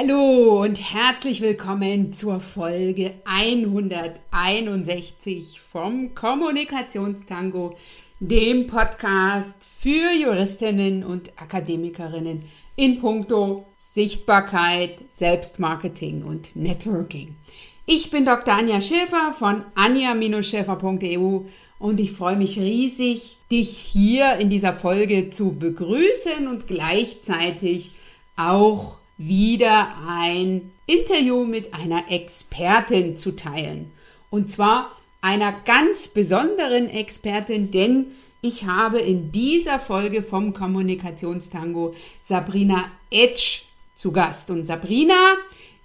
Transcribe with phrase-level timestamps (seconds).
[0.00, 7.76] Hallo und herzlich willkommen zur Folge 161 vom Kommunikationstango,
[8.20, 12.44] dem Podcast für Juristinnen und Akademikerinnen
[12.76, 17.34] in puncto Sichtbarkeit, Selbstmarketing und Networking.
[17.84, 18.54] Ich bin Dr.
[18.54, 21.40] Anja Schäfer von anja-schäfer.eu
[21.80, 27.90] und ich freue mich riesig, dich hier in dieser Folge zu begrüßen und gleichzeitig
[28.36, 33.90] auch wieder ein Interview mit einer Expertin zu teilen.
[34.30, 38.06] Und zwar einer ganz besonderen Expertin, denn
[38.40, 44.50] ich habe in dieser Folge vom Kommunikationstango Sabrina Etsch zu Gast.
[44.50, 45.34] Und Sabrina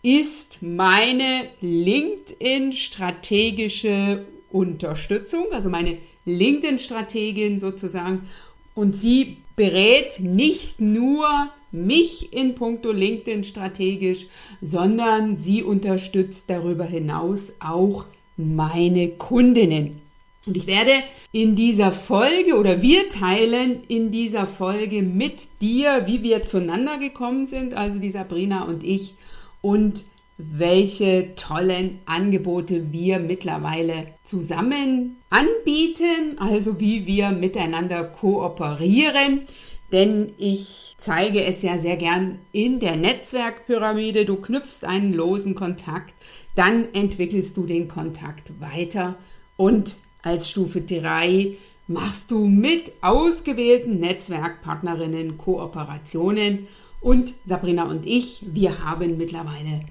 [0.04, 8.30] ist meine LinkedIn-strategische Unterstützung, also meine LinkedIn-Strategin sozusagen.
[8.76, 14.28] Und sie berät nicht nur mich in puncto LinkedIn strategisch,
[14.62, 18.06] sondern sie unterstützt darüber hinaus auch
[18.38, 20.02] meine Kundinnen.
[20.46, 20.92] Und ich werde
[21.32, 27.48] in dieser Folge oder wir teilen in dieser Folge mit dir, wie wir zueinander gekommen
[27.48, 29.16] sind, also die Sabrina und ich,
[29.62, 30.04] und
[30.38, 39.44] welche tollen Angebote wir mittlerweile zusammen anbieten, also wie wir miteinander kooperieren.
[39.92, 44.26] Denn ich zeige es ja sehr gern in der Netzwerkpyramide.
[44.26, 46.14] Du knüpfst einen losen Kontakt,
[46.56, 49.18] dann entwickelst du den Kontakt weiter
[49.58, 56.68] und als Stufe 3 machst du mit ausgewählten Netzwerkpartnerinnen Kooperationen.
[57.02, 59.82] Und Sabrina und ich, wir haben mittlerweile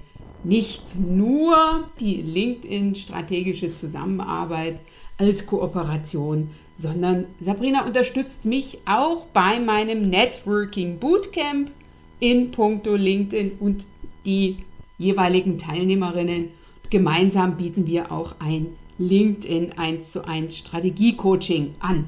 [0.43, 1.55] nicht nur
[1.99, 4.79] die LinkedIn-strategische Zusammenarbeit
[5.17, 11.71] als Kooperation, sondern Sabrina unterstützt mich auch bei meinem Networking Bootcamp
[12.19, 13.85] in puncto LinkedIn und
[14.25, 14.57] die
[14.97, 16.49] jeweiligen Teilnehmerinnen.
[16.89, 22.05] Gemeinsam bieten wir auch ein LinkedIn 1 zu 1 Strategie-Coaching an.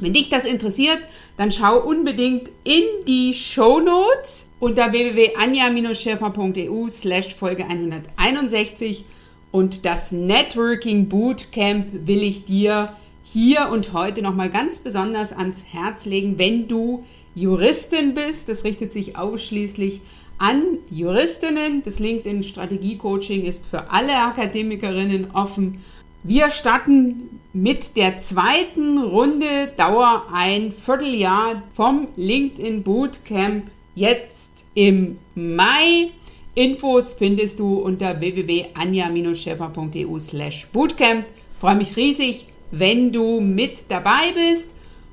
[0.00, 0.98] Wenn dich das interessiert,
[1.36, 9.04] dann schau unbedingt in die Show Notes unter www.anja-schäfer.eu slash Folge 161
[9.50, 12.94] und das Networking Bootcamp will ich dir
[13.32, 18.48] hier und heute nochmal ganz besonders ans Herz legen, wenn du Juristin bist.
[18.48, 20.00] Das richtet sich ausschließlich
[20.38, 21.82] an Juristinnen.
[21.84, 25.84] Das LinkedIn Strategie Coaching ist für alle Akademikerinnen offen.
[26.22, 36.12] Wir starten mit der zweiten Runde, Dauer ein Vierteljahr vom LinkedIn Bootcamp jetzt im Mai.
[36.54, 41.26] Infos findest du unter www.anja-schäfer.eu slash bootcamp.
[41.58, 44.68] Freue mich riesig, wenn du mit dabei bist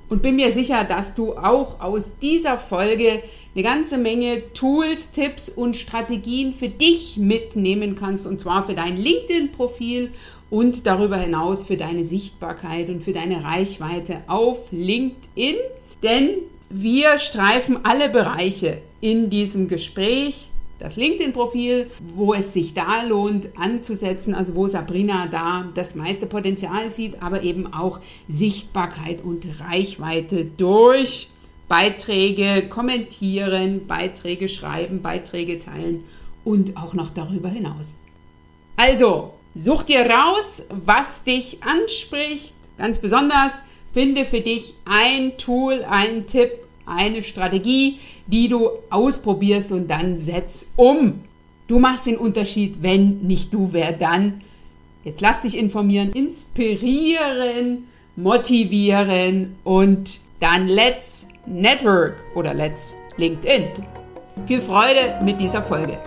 [0.09, 3.23] und bin mir sicher, dass du auch aus dieser Folge
[3.53, 8.97] eine ganze Menge Tools, Tipps und Strategien für dich mitnehmen kannst und zwar für dein
[8.97, 10.11] LinkedIn-Profil
[10.49, 15.55] und darüber hinaus für deine Sichtbarkeit und für deine Reichweite auf LinkedIn.
[16.03, 16.29] Denn
[16.69, 20.49] wir streifen alle Bereiche in diesem Gespräch
[20.85, 26.91] das LinkedIn-Profil, wo es sich da lohnt anzusetzen, also wo Sabrina da das meiste Potenzial
[26.91, 31.29] sieht, aber eben auch Sichtbarkeit und Reichweite durch
[31.67, 36.03] Beiträge kommentieren, Beiträge schreiben, Beiträge teilen
[36.43, 37.95] und auch noch darüber hinaus.
[38.75, 42.53] Also, such dir raus, was dich anspricht.
[42.77, 43.53] Ganz besonders
[43.93, 46.51] finde für dich ein Tool, einen Tipp,
[46.85, 51.21] eine Strategie, die du ausprobierst und dann setz um.
[51.67, 54.41] Du machst den Unterschied, wenn nicht du, wer dann?
[55.03, 63.67] Jetzt lass dich informieren, inspirieren, motivieren und dann let's Network oder let's LinkedIn.
[64.47, 65.97] Viel Freude mit dieser Folge.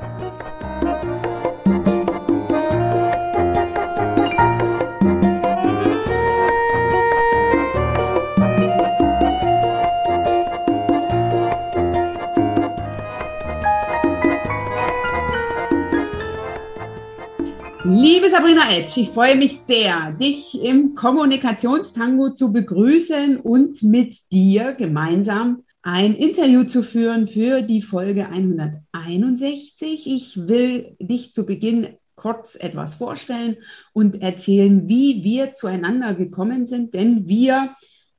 [18.28, 24.74] Liebe Sabrina Etsch, ich freue mich sehr, dich im Kommunikationstango zu begrüßen und mit dir
[24.74, 30.06] gemeinsam ein Interview zu führen für die Folge 161.
[30.06, 33.56] Ich will dich zu Beginn kurz etwas vorstellen
[33.94, 37.76] und erzählen, wie wir zueinander gekommen sind, denn wir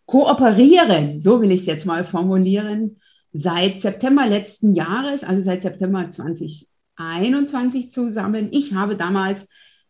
[0.08, 2.98] kooperieren, so will ich es jetzt mal formulieren,
[3.32, 8.48] seit September letzten Jahres, also seit September 2021 zusammen.
[8.50, 9.46] Ich habe damals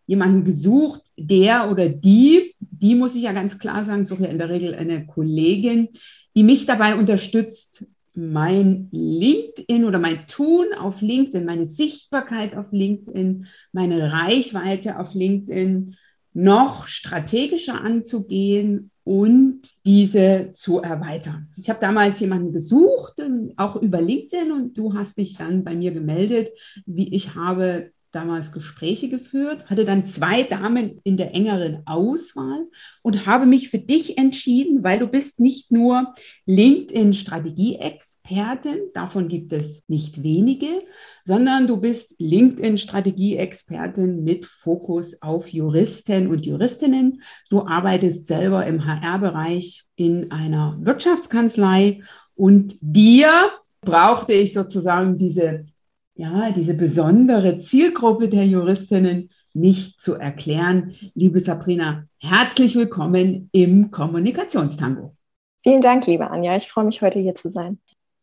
[0.10, 4.40] jemanden gesucht, der oder die, die muss ich ja ganz klar sagen, suche ja in
[4.40, 5.90] der Regel eine Kollegin,
[6.36, 7.86] die mich dabei unterstützt,
[8.16, 15.96] mein LinkedIn oder mein Tun auf LinkedIn, meine Sichtbarkeit auf LinkedIn, meine Reichweite auf LinkedIn
[16.34, 21.50] noch strategischer anzugehen und diese zu erweitern.
[21.56, 23.22] Ich habe damals jemanden gesucht,
[23.58, 26.50] auch über LinkedIn, und du hast dich dann bei mir gemeldet,
[26.88, 32.66] wie ich habe damals Gespräche geführt, hatte dann zwei Damen in der engeren Auswahl
[33.04, 36.16] und habe mich für dich entschieden, weil du bist nicht nur
[36.46, 40.82] LinkedIn-Strategie-Expertin, davon gibt es nicht wenige,
[41.24, 47.22] sondern du bist LinkedIn-Strategie-Expertin mit Fokus auf Juristen und Juristinnen.
[47.50, 52.02] Du arbeitest selber im HR-Bereich in einer Wirtschaftskanzlei
[52.34, 53.30] und dir
[53.82, 55.66] brauchte ich sozusagen diese
[56.20, 60.94] ja, diese besondere Zielgruppe der Juristinnen nicht zu erklären.
[61.14, 65.16] Liebe Sabrina, herzlich willkommen im Kommunikationstango.
[65.60, 66.58] Vielen Dank, liebe Anja.
[66.58, 67.80] Ich freue mich, heute hier zu sein.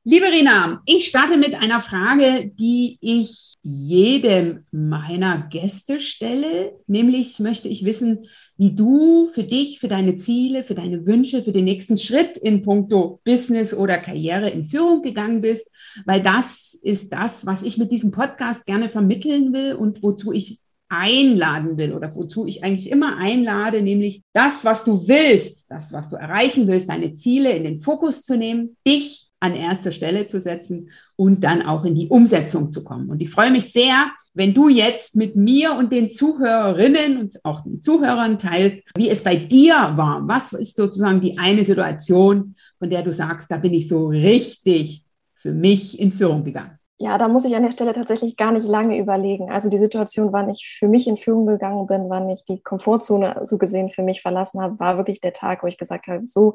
[0.08, 6.78] Liebe Rina, ich starte mit einer Frage, die ich jedem meiner Gäste stelle.
[6.86, 8.26] Nämlich möchte ich wissen,
[8.56, 12.62] wie du für dich, für deine Ziele, für deine Wünsche, für den nächsten Schritt in
[12.62, 15.72] puncto Business oder Karriere in Führung gegangen bist,
[16.04, 20.60] weil das ist das, was ich mit diesem Podcast gerne vermitteln will und wozu ich
[20.88, 26.10] einladen will oder wozu ich eigentlich immer einlade, nämlich das, was du willst, das, was
[26.10, 30.40] du erreichen willst, deine Ziele in den Fokus zu nehmen, dich an erster Stelle zu
[30.40, 33.10] setzen und dann auch in die Umsetzung zu kommen.
[33.10, 37.62] Und ich freue mich sehr, wenn du jetzt mit mir und den Zuhörerinnen und auch
[37.62, 40.26] den Zuhörern teilst, wie es bei dir war.
[40.26, 45.04] Was ist sozusagen die eine Situation, von der du sagst, da bin ich so richtig
[45.36, 46.78] für mich in Führung gegangen?
[46.98, 49.50] Ja, da muss ich an der Stelle tatsächlich gar nicht lange überlegen.
[49.50, 53.40] Also die Situation, wann ich für mich in Führung gegangen bin, wann ich die Komfortzone
[53.44, 56.54] so gesehen für mich verlassen habe, war wirklich der Tag, wo ich gesagt habe, so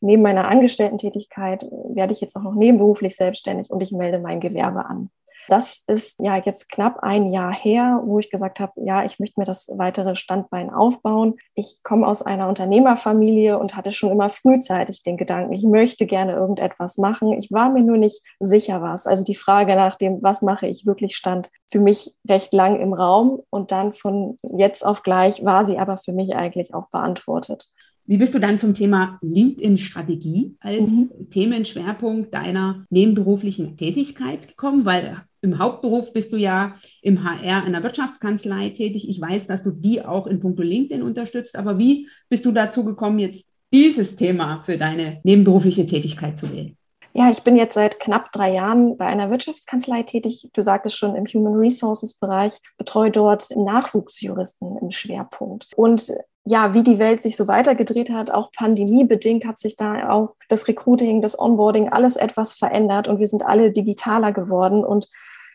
[0.00, 4.86] neben meiner Angestellten-Tätigkeit werde ich jetzt auch noch nebenberuflich selbstständig und ich melde mein Gewerbe
[4.86, 5.10] an.
[5.48, 9.40] Das ist ja jetzt knapp ein Jahr her, wo ich gesagt habe, ja, ich möchte
[9.40, 11.34] mir das weitere Standbein aufbauen.
[11.54, 16.32] Ich komme aus einer Unternehmerfamilie und hatte schon immer frühzeitig den Gedanken, ich möchte gerne
[16.32, 17.32] irgendetwas machen.
[17.32, 19.06] Ich war mir nur nicht sicher, was.
[19.06, 22.92] Also die Frage nach dem, was mache ich wirklich, stand für mich recht lang im
[22.92, 27.68] Raum und dann von jetzt auf gleich war sie aber für mich eigentlich auch beantwortet.
[28.04, 31.30] Wie bist du dann zum Thema LinkedIn-Strategie als mhm.
[31.30, 34.84] Themenschwerpunkt deiner nebenberuflichen Tätigkeit gekommen?
[34.84, 39.08] Weil im Hauptberuf bist du ja im HR einer Wirtschaftskanzlei tätig.
[39.08, 41.56] Ich weiß, dass du die auch in puncto LinkedIn unterstützt.
[41.56, 46.76] Aber wie bist du dazu gekommen, jetzt dieses Thema für deine nebenberufliche Tätigkeit zu wählen?
[47.14, 50.48] Ja, ich bin jetzt seit knapp drei Jahren bei einer Wirtschaftskanzlei tätig.
[50.54, 55.68] Du sagtest schon im Human Resources Bereich, betreue dort Nachwuchsjuristen im Schwerpunkt.
[55.76, 56.10] Und
[56.44, 60.66] ja, wie die Welt sich so weitergedreht hat, auch pandemiebedingt hat sich da auch das
[60.66, 65.08] Recruiting, das Onboarding, alles etwas verändert und wir sind alle digitaler geworden und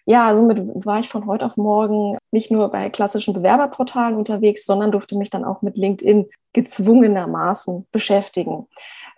[0.08, 4.92] ja, somit war ich von heute auf morgen nicht nur bei klassischen Bewerberportalen unterwegs, sondern
[4.92, 8.68] durfte mich dann auch mit LinkedIn gezwungenermaßen beschäftigen.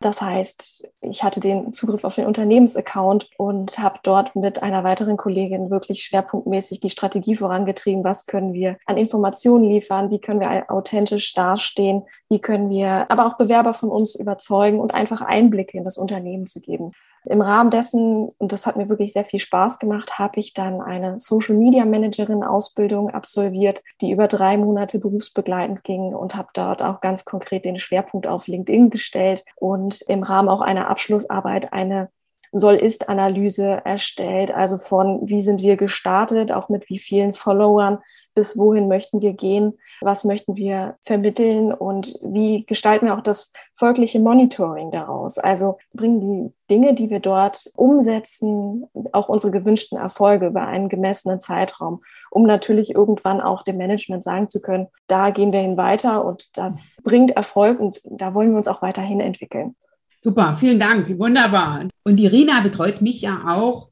[0.01, 5.15] Das heißt, ich hatte den Zugriff auf den Unternehmensaccount und habe dort mit einer weiteren
[5.15, 8.03] Kollegin wirklich schwerpunktmäßig die Strategie vorangetrieben.
[8.03, 10.09] Was können wir an Informationen liefern?
[10.09, 12.01] Wie können wir authentisch dastehen?
[12.29, 16.47] Wie können wir aber auch Bewerber von uns überzeugen und einfach Einblicke in das Unternehmen
[16.47, 16.93] zu geben?
[17.25, 20.81] Im Rahmen dessen, und das hat mir wirklich sehr viel Spaß gemacht, habe ich dann
[20.81, 26.81] eine Social Media Managerin Ausbildung absolviert, die über drei Monate berufsbegleitend ging und habe dort
[26.81, 32.09] auch ganz konkret den Schwerpunkt auf LinkedIn gestellt und im Rahmen auch einer Abschlussarbeit eine
[32.51, 37.99] Soll-Ist-Analyse erstellt, also von wie sind wir gestartet, auch mit wie vielen Followern,
[38.33, 43.51] bis wohin möchten wir gehen, was möchten wir vermitteln und wie gestalten wir auch das
[43.73, 45.37] folgliche Monitoring daraus.
[45.37, 51.39] Also bringen die Dinge, die wir dort umsetzen, auch unsere gewünschten Erfolge über einen gemessenen
[51.39, 56.23] Zeitraum, um natürlich irgendwann auch dem Management sagen zu können, da gehen wir hin weiter
[56.25, 59.75] und das bringt Erfolg und da wollen wir uns auch weiterhin entwickeln.
[60.21, 61.87] Super, vielen Dank, wunderbar.
[62.03, 63.88] Und die Rina betreut mich ja auch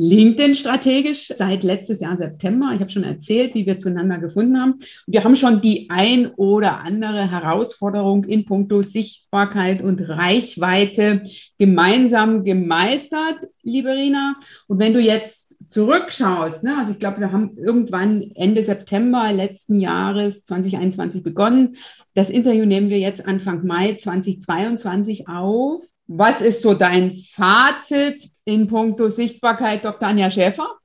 [0.00, 2.70] LinkedIn strategisch seit letztes Jahr September.
[2.72, 4.74] Ich habe schon erzählt, wie wir zueinander gefunden haben.
[5.08, 11.24] Wir haben schon die ein oder andere Herausforderung in puncto Sichtbarkeit und Reichweite
[11.58, 14.36] gemeinsam gemeistert, liebe Rina.
[14.68, 19.80] Und wenn du jetzt zurückschaust, ne, also ich glaube, wir haben irgendwann Ende September letzten
[19.80, 21.76] Jahres 2021 begonnen.
[22.14, 25.82] Das Interview nehmen wir jetzt Anfang Mai 2022 auf.
[26.08, 30.08] Was ist so dein Fazit in puncto Sichtbarkeit, Dr.
[30.08, 30.78] Anja Schäfer?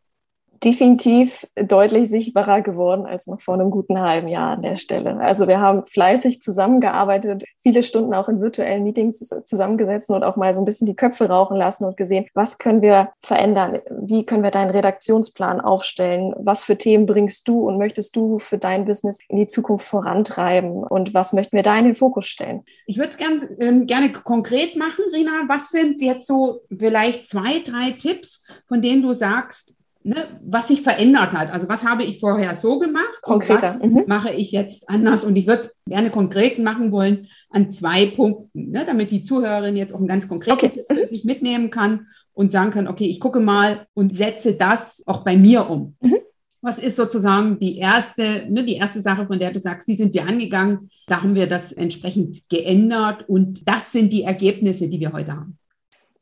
[0.63, 5.20] Definitiv deutlich sichtbarer geworden als noch vor einem guten halben Jahr an der Stelle.
[5.20, 10.53] Also wir haben fleißig zusammengearbeitet, viele Stunden auch in virtuellen Meetings zusammengesetzt und auch mal
[10.53, 13.79] so ein bisschen die Köpfe rauchen lassen und gesehen, was können wir verändern?
[13.89, 16.34] Wie können wir deinen Redaktionsplan aufstellen?
[16.38, 20.84] Was für Themen bringst du und möchtest du für dein Business in die Zukunft vorantreiben?
[20.84, 22.63] Und was möchten wir da in den Fokus stellen?
[22.86, 25.43] Ich würde es ganz, äh, gerne konkret machen, Rina.
[25.48, 30.81] Was sind jetzt so vielleicht zwei, drei Tipps, von denen du sagst, ne, was sich
[30.81, 31.51] verändert hat.
[31.51, 33.79] Also was habe ich vorher so gemacht Konkreter.
[33.81, 34.03] und was mhm.
[34.07, 35.24] mache ich jetzt anders.
[35.24, 39.77] Und ich würde es gerne konkret machen wollen an zwei Punkten, ne, damit die Zuhörerin
[39.77, 40.86] jetzt auch ein ganz konkretes okay.
[40.89, 41.07] mhm.
[41.07, 45.38] sich mitnehmen kann und sagen kann, okay, ich gucke mal und setze das auch bei
[45.38, 45.95] mir um.
[46.01, 46.17] Mhm.
[46.62, 50.13] Was ist sozusagen die erste, ne, die erste Sache, von der du sagst, die sind
[50.13, 55.12] wir angegangen, da haben wir das entsprechend geändert und das sind die Ergebnisse, die wir
[55.12, 55.57] heute haben.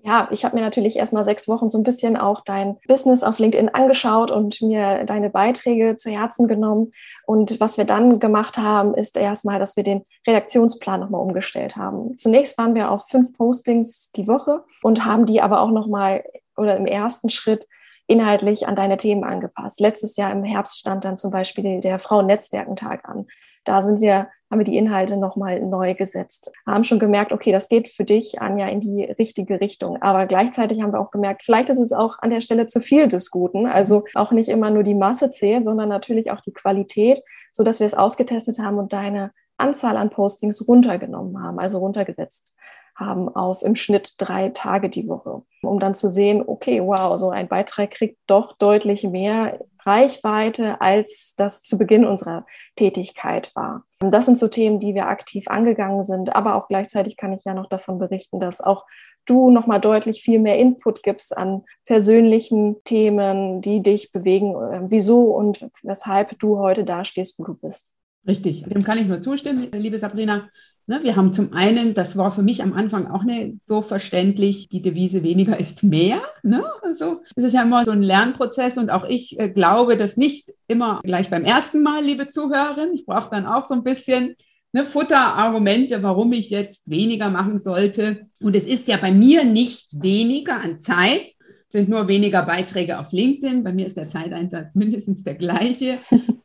[0.04, 3.22] Ja, ich habe mir natürlich erst mal sechs Wochen so ein bisschen auch dein Business
[3.22, 6.92] auf LinkedIn angeschaut und mir deine Beiträge zu Herzen genommen.
[7.28, 12.18] Und was wir dann gemacht haben, ist erstmal, dass wir den Redaktionsplan nochmal umgestellt haben.
[12.18, 16.24] Zunächst waren wir auf fünf Postings die Woche und haben die aber auch nochmal
[16.58, 17.68] oder im ersten Schritt
[18.08, 19.80] inhaltlich an deine Themen angepasst.
[19.80, 23.28] Letztes Jahr im Herbst stand dann zum Beispiel der Frauen-Netzwerkentag an.
[23.64, 26.52] Da sind wir, haben wir die Inhalte nochmal neu gesetzt.
[26.66, 30.02] Haben schon gemerkt, okay, das geht für dich, Anja, in die richtige Richtung.
[30.02, 33.08] Aber gleichzeitig haben wir auch gemerkt, vielleicht ist es auch an der Stelle zu viel
[33.08, 33.68] des Guten.
[33.68, 37.80] Also auch nicht immer nur die Masse zählt, sondern natürlich auch die Qualität, so dass
[37.80, 42.56] wir es ausgetestet haben und deine Anzahl an Postings runtergenommen haben, also runtergesetzt
[43.06, 47.30] haben auf im Schnitt drei Tage die Woche, um dann zu sehen, okay, wow, so
[47.30, 53.84] ein Beitrag kriegt doch deutlich mehr Reichweite, als das zu Beginn unserer Tätigkeit war.
[54.00, 57.54] Das sind so Themen, die wir aktiv angegangen sind, aber auch gleichzeitig kann ich ja
[57.54, 58.86] noch davon berichten, dass auch
[59.26, 65.36] du nochmal deutlich viel mehr Input gibst an persönlichen Themen, die dich bewegen, äh, wieso
[65.36, 67.94] und weshalb du heute dastehst, wo du bist.
[68.28, 70.50] Richtig, dem kann ich nur zustimmen, liebe Sabrina.
[70.92, 74.68] Ne, wir haben zum einen, das war für mich am Anfang auch nicht so verständlich,
[74.68, 76.22] die Devise weniger ist mehr.
[76.44, 76.66] Ne?
[76.82, 80.52] Also, das ist ja immer so ein Lernprozess und auch ich äh, glaube, dass nicht
[80.68, 84.36] immer gleich beim ersten Mal, liebe Zuhörerin, ich brauche dann auch so ein bisschen
[84.74, 88.24] ne, Futterargumente, warum ich jetzt weniger machen sollte.
[88.42, 91.32] Und es ist ja bei mir nicht weniger an Zeit,
[91.72, 93.64] sind nur weniger Beiträge auf LinkedIn.
[93.64, 96.00] Bei mir ist der Zeiteinsatz mindestens der gleiche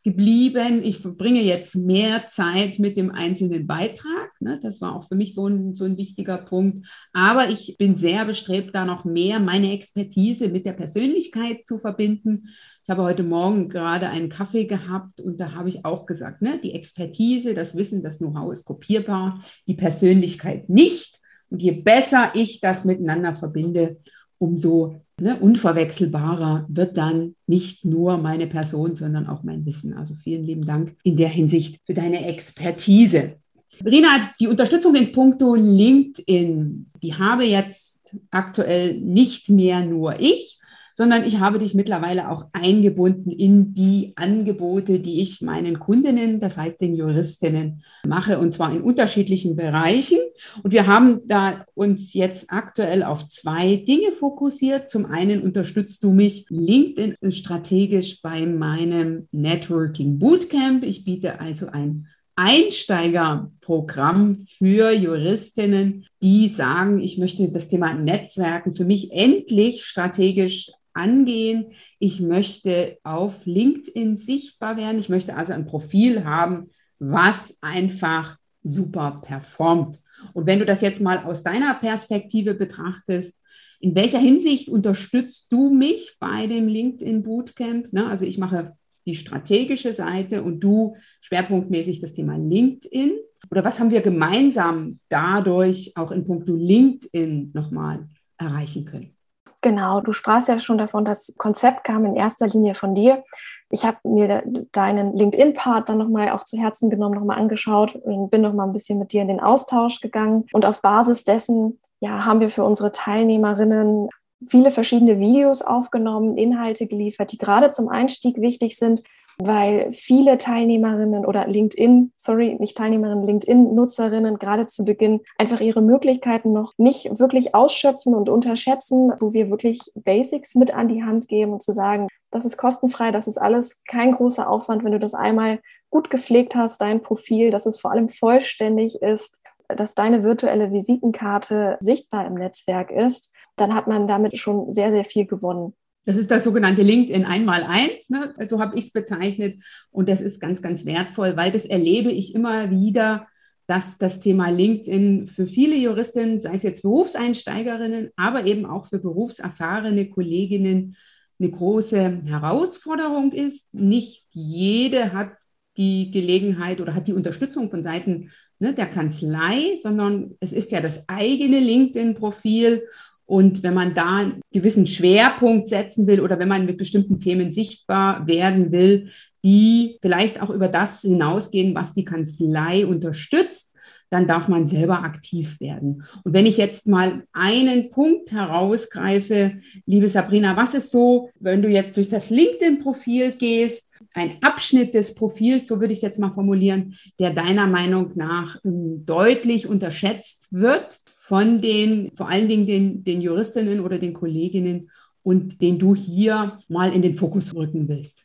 [0.05, 0.83] geblieben.
[0.85, 4.31] Ich verbringe jetzt mehr Zeit mit dem einzelnen Beitrag.
[4.39, 4.61] Ne?
[4.63, 6.87] Das war auch für mich so ein, so ein wichtiger Punkt.
[7.13, 12.49] Aber ich bin sehr bestrebt, da noch mehr meine Expertise mit der Persönlichkeit zu verbinden.
[12.85, 16.61] Ich habe heute Morgen gerade einen Kaffee gehabt und da habe ich auch gesagt, ne,
[16.63, 21.19] die Expertise, das Wissen, das Know-how ist kopierbar, die Persönlichkeit nicht.
[21.51, 23.99] Und je besser ich das miteinander verbinde,
[24.39, 29.95] umso ne, unverwechselbarer wird dann nicht nur meine Person, sondern auch mein Wissen.
[29.95, 33.37] Also vielen lieben Dank in der Hinsicht für deine Expertise.
[33.85, 40.56] Rina, die Unterstützung in puncto LinkedIn, die habe jetzt aktuell nicht mehr nur ich,
[40.97, 46.57] sondern ich habe dich mittlerweile auch eingebunden in die Angebote, die ich meinen Kundinnen, das
[46.57, 50.17] heißt den Juristinnen, mache und zwar in unterschiedlichen Bereichen.
[50.63, 54.91] Und wir haben da uns jetzt aktuell auf zwei Dinge fokussiert.
[54.91, 60.83] Zum einen unterstützt du mich LinkedIn strategisch bei meinem Networking Bootcamp.
[60.83, 68.87] Ich biete also ein Einsteigerprogramm für Juristinnen, die sagen, ich möchte das Thema Netzwerken für
[68.87, 71.73] mich endlich strategisch angehen.
[71.99, 74.99] Ich möchte auf LinkedIn sichtbar werden.
[74.99, 80.01] Ich möchte also ein Profil haben, was einfach super performt.
[80.33, 83.41] Und wenn du das jetzt mal aus deiner Perspektive betrachtest,
[83.81, 87.93] in welcher Hinsicht unterstützt du mich bei dem LinkedIn Bootcamp?
[87.93, 88.07] Ne?
[88.07, 88.77] Also ich mache
[89.07, 93.13] die strategische Seite und du schwerpunktmäßig das Thema LinkedIn.
[93.51, 99.16] Oder was haben wir gemeinsam dadurch auch in puncto LinkedIn nochmal erreichen können?
[99.63, 103.25] Genau, du sprachst ja schon davon, das Konzept kam in erster Linie von dir.
[103.71, 108.43] Ich habe mir deinen LinkedIn-Part dann nochmal auch zu Herzen genommen, nochmal angeschaut und bin
[108.43, 110.45] nochmal ein bisschen mit dir in den Austausch gegangen.
[110.53, 114.09] Und auf Basis dessen ja, haben wir für unsere Teilnehmerinnen
[114.47, 119.03] viele verschiedene Videos aufgenommen, Inhalte geliefert, die gerade zum Einstieg wichtig sind,
[119.39, 126.53] weil viele Teilnehmerinnen oder LinkedIn, sorry, nicht Teilnehmerinnen, LinkedIn-Nutzerinnen gerade zu Beginn einfach ihre Möglichkeiten
[126.53, 131.53] noch nicht wirklich ausschöpfen und unterschätzen, wo wir wirklich Basics mit an die Hand geben
[131.53, 135.15] und zu sagen, das ist kostenfrei, das ist alles kein großer Aufwand, wenn du das
[135.15, 140.73] einmal gut gepflegt hast, dein Profil, dass es vor allem vollständig ist, dass deine virtuelle
[140.73, 145.75] Visitenkarte sichtbar im Netzwerk ist, dann hat man damit schon sehr, sehr viel gewonnen.
[146.07, 148.33] Das ist das sogenannte LinkedIn einmal eins, ne?
[148.49, 149.63] so habe ich es bezeichnet.
[149.91, 153.27] Und das ist ganz, ganz wertvoll, weil das erlebe ich immer wieder,
[153.67, 159.01] dass das Thema LinkedIn für viele Juristinnen, sei es jetzt Berufseinsteigerinnen, aber eben auch für
[159.01, 160.97] berufserfahrene Kolleginnen,
[161.39, 163.75] eine große Herausforderung ist.
[163.75, 165.33] Nicht jede hat
[165.77, 170.81] die Gelegenheit oder hat die Unterstützung von Seiten ne, der Kanzlei, sondern es ist ja
[170.81, 172.85] das eigene LinkedIn-Profil.
[173.27, 177.51] Und wenn man da einen gewissen Schwerpunkt setzen will oder wenn man mit bestimmten Themen
[177.51, 179.11] sichtbar werden will,
[179.45, 183.77] die vielleicht auch über das hinausgehen, was die Kanzlei unterstützt,
[184.11, 186.05] dann darf man selber aktiv werden.
[186.23, 191.69] Und wenn ich jetzt mal einen Punkt herausgreife, liebe Sabrina, was ist so, wenn du
[191.69, 196.33] jetzt durch das LinkedIn-Profil gehst, ein Abschnitt des Profils, so würde ich es jetzt mal
[196.33, 203.03] formulieren, der deiner Meinung nach ähm, deutlich unterschätzt wird von den, vor allen Dingen den,
[203.03, 204.91] den Juristinnen oder den Kolleginnen
[205.25, 208.23] und den du hier mal in den Fokus rücken willst?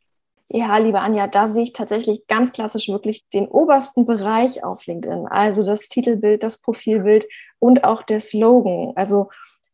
[0.49, 5.25] Ja, liebe Anja, da sehe ich tatsächlich ganz klassisch wirklich den obersten Bereich auf LinkedIn.
[5.27, 7.25] Also das Titelbild, das Profilbild
[7.57, 8.93] und auch der Slogan.
[8.95, 9.29] Also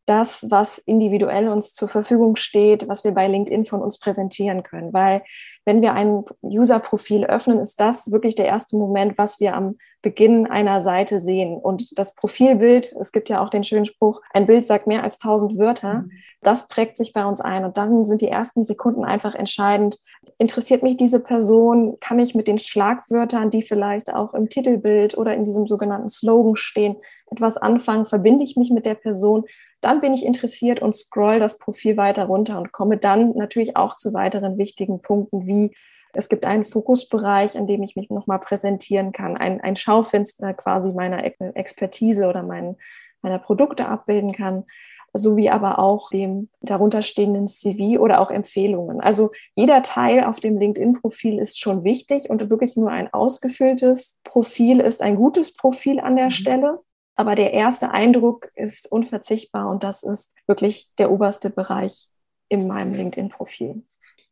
[0.08, 4.92] das, was individuell uns zur Verfügung steht, was wir bei LinkedIn von uns präsentieren können.
[4.92, 5.22] Weil
[5.64, 10.46] wenn wir ein User-Profil öffnen, ist das wirklich der erste Moment, was wir am Beginn
[10.46, 11.58] einer Seite sehen.
[11.58, 15.18] Und das Profilbild, es gibt ja auch den schönen Spruch, ein Bild sagt mehr als
[15.18, 16.12] tausend Wörter, mhm.
[16.40, 17.64] das prägt sich bei uns ein.
[17.64, 19.98] Und dann sind die ersten Sekunden einfach entscheidend.
[20.38, 21.98] Interessiert mich diese Person?
[22.00, 26.56] Kann ich mit den Schlagwörtern, die vielleicht auch im Titelbild oder in diesem sogenannten Slogan
[26.56, 26.96] stehen,
[27.30, 28.06] etwas anfangen?
[28.06, 29.44] Verbinde ich mich mit der Person?
[29.80, 33.96] Dann bin ich interessiert und scroll das Profil weiter runter und komme dann natürlich auch
[33.96, 35.72] zu weiteren wichtigen Punkten wie
[36.12, 40.94] es gibt einen Fokusbereich, an dem ich mich nochmal präsentieren kann, ein, ein Schaufenster quasi
[40.94, 41.22] meiner
[41.54, 42.76] Expertise oder mein,
[43.22, 44.64] meiner Produkte abbilden kann,
[45.12, 49.00] sowie aber auch dem darunterstehenden CV oder auch Empfehlungen.
[49.00, 54.80] Also jeder Teil auf dem LinkedIn-Profil ist schon wichtig und wirklich nur ein ausgefülltes Profil
[54.80, 56.30] ist ein gutes Profil an der mhm.
[56.30, 56.80] Stelle.
[57.18, 62.06] Aber der erste Eindruck ist unverzichtbar und das ist wirklich der oberste Bereich
[62.48, 63.82] in meinem LinkedIn-Profil.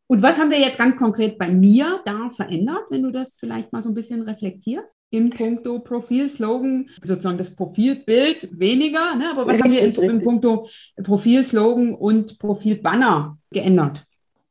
[0.09, 3.73] Und was haben wir jetzt ganz konkret bei mir da verändert, wenn du das vielleicht
[3.73, 4.95] mal so ein bisschen reflektierst?
[5.09, 9.31] Im Punkto Profilslogan, sozusagen das Profilbild weniger, ne?
[9.31, 10.69] aber was richtig, haben wir in, im Punkto
[11.03, 14.06] Profilslogan und Profilbanner geändert?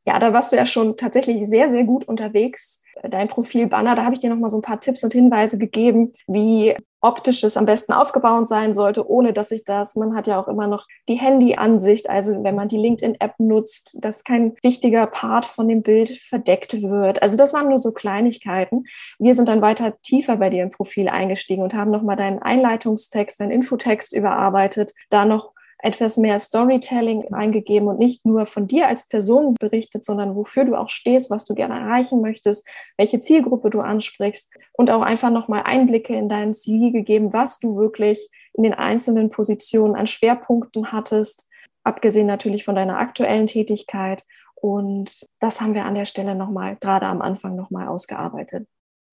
[0.07, 2.85] Ja, da warst du ja schon tatsächlich sehr, sehr gut unterwegs.
[3.03, 6.13] Dein Profilbanner, da habe ich dir noch mal so ein paar Tipps und Hinweise gegeben,
[6.29, 10.41] wie optisch es am besten aufgebaut sein sollte, ohne dass ich das, man hat ja
[10.41, 15.45] auch immer noch die Handy-Ansicht, also wenn man die LinkedIn-App nutzt, dass kein wichtiger Part
[15.45, 17.23] von dem Bild verdeckt wird.
[17.23, 18.85] Also das waren nur so Kleinigkeiten.
[19.19, 23.41] Wir sind dann weiter tiefer bei dir im Profil eingestiegen und haben nochmal deinen Einleitungstext,
[23.41, 25.53] deinen Infotext überarbeitet, da noch
[25.87, 30.75] etwas mehr Storytelling eingegeben und nicht nur von dir als Person berichtet, sondern wofür du
[30.75, 35.63] auch stehst, was du gerne erreichen möchtest, welche Zielgruppe du ansprichst und auch einfach nochmal
[35.65, 41.49] Einblicke in deinen CV gegeben, was du wirklich in den einzelnen Positionen an Schwerpunkten hattest,
[41.85, 44.25] abgesehen natürlich von deiner aktuellen Tätigkeit.
[44.57, 48.67] Und das haben wir an der Stelle nochmal, gerade am Anfang nochmal ausgearbeitet.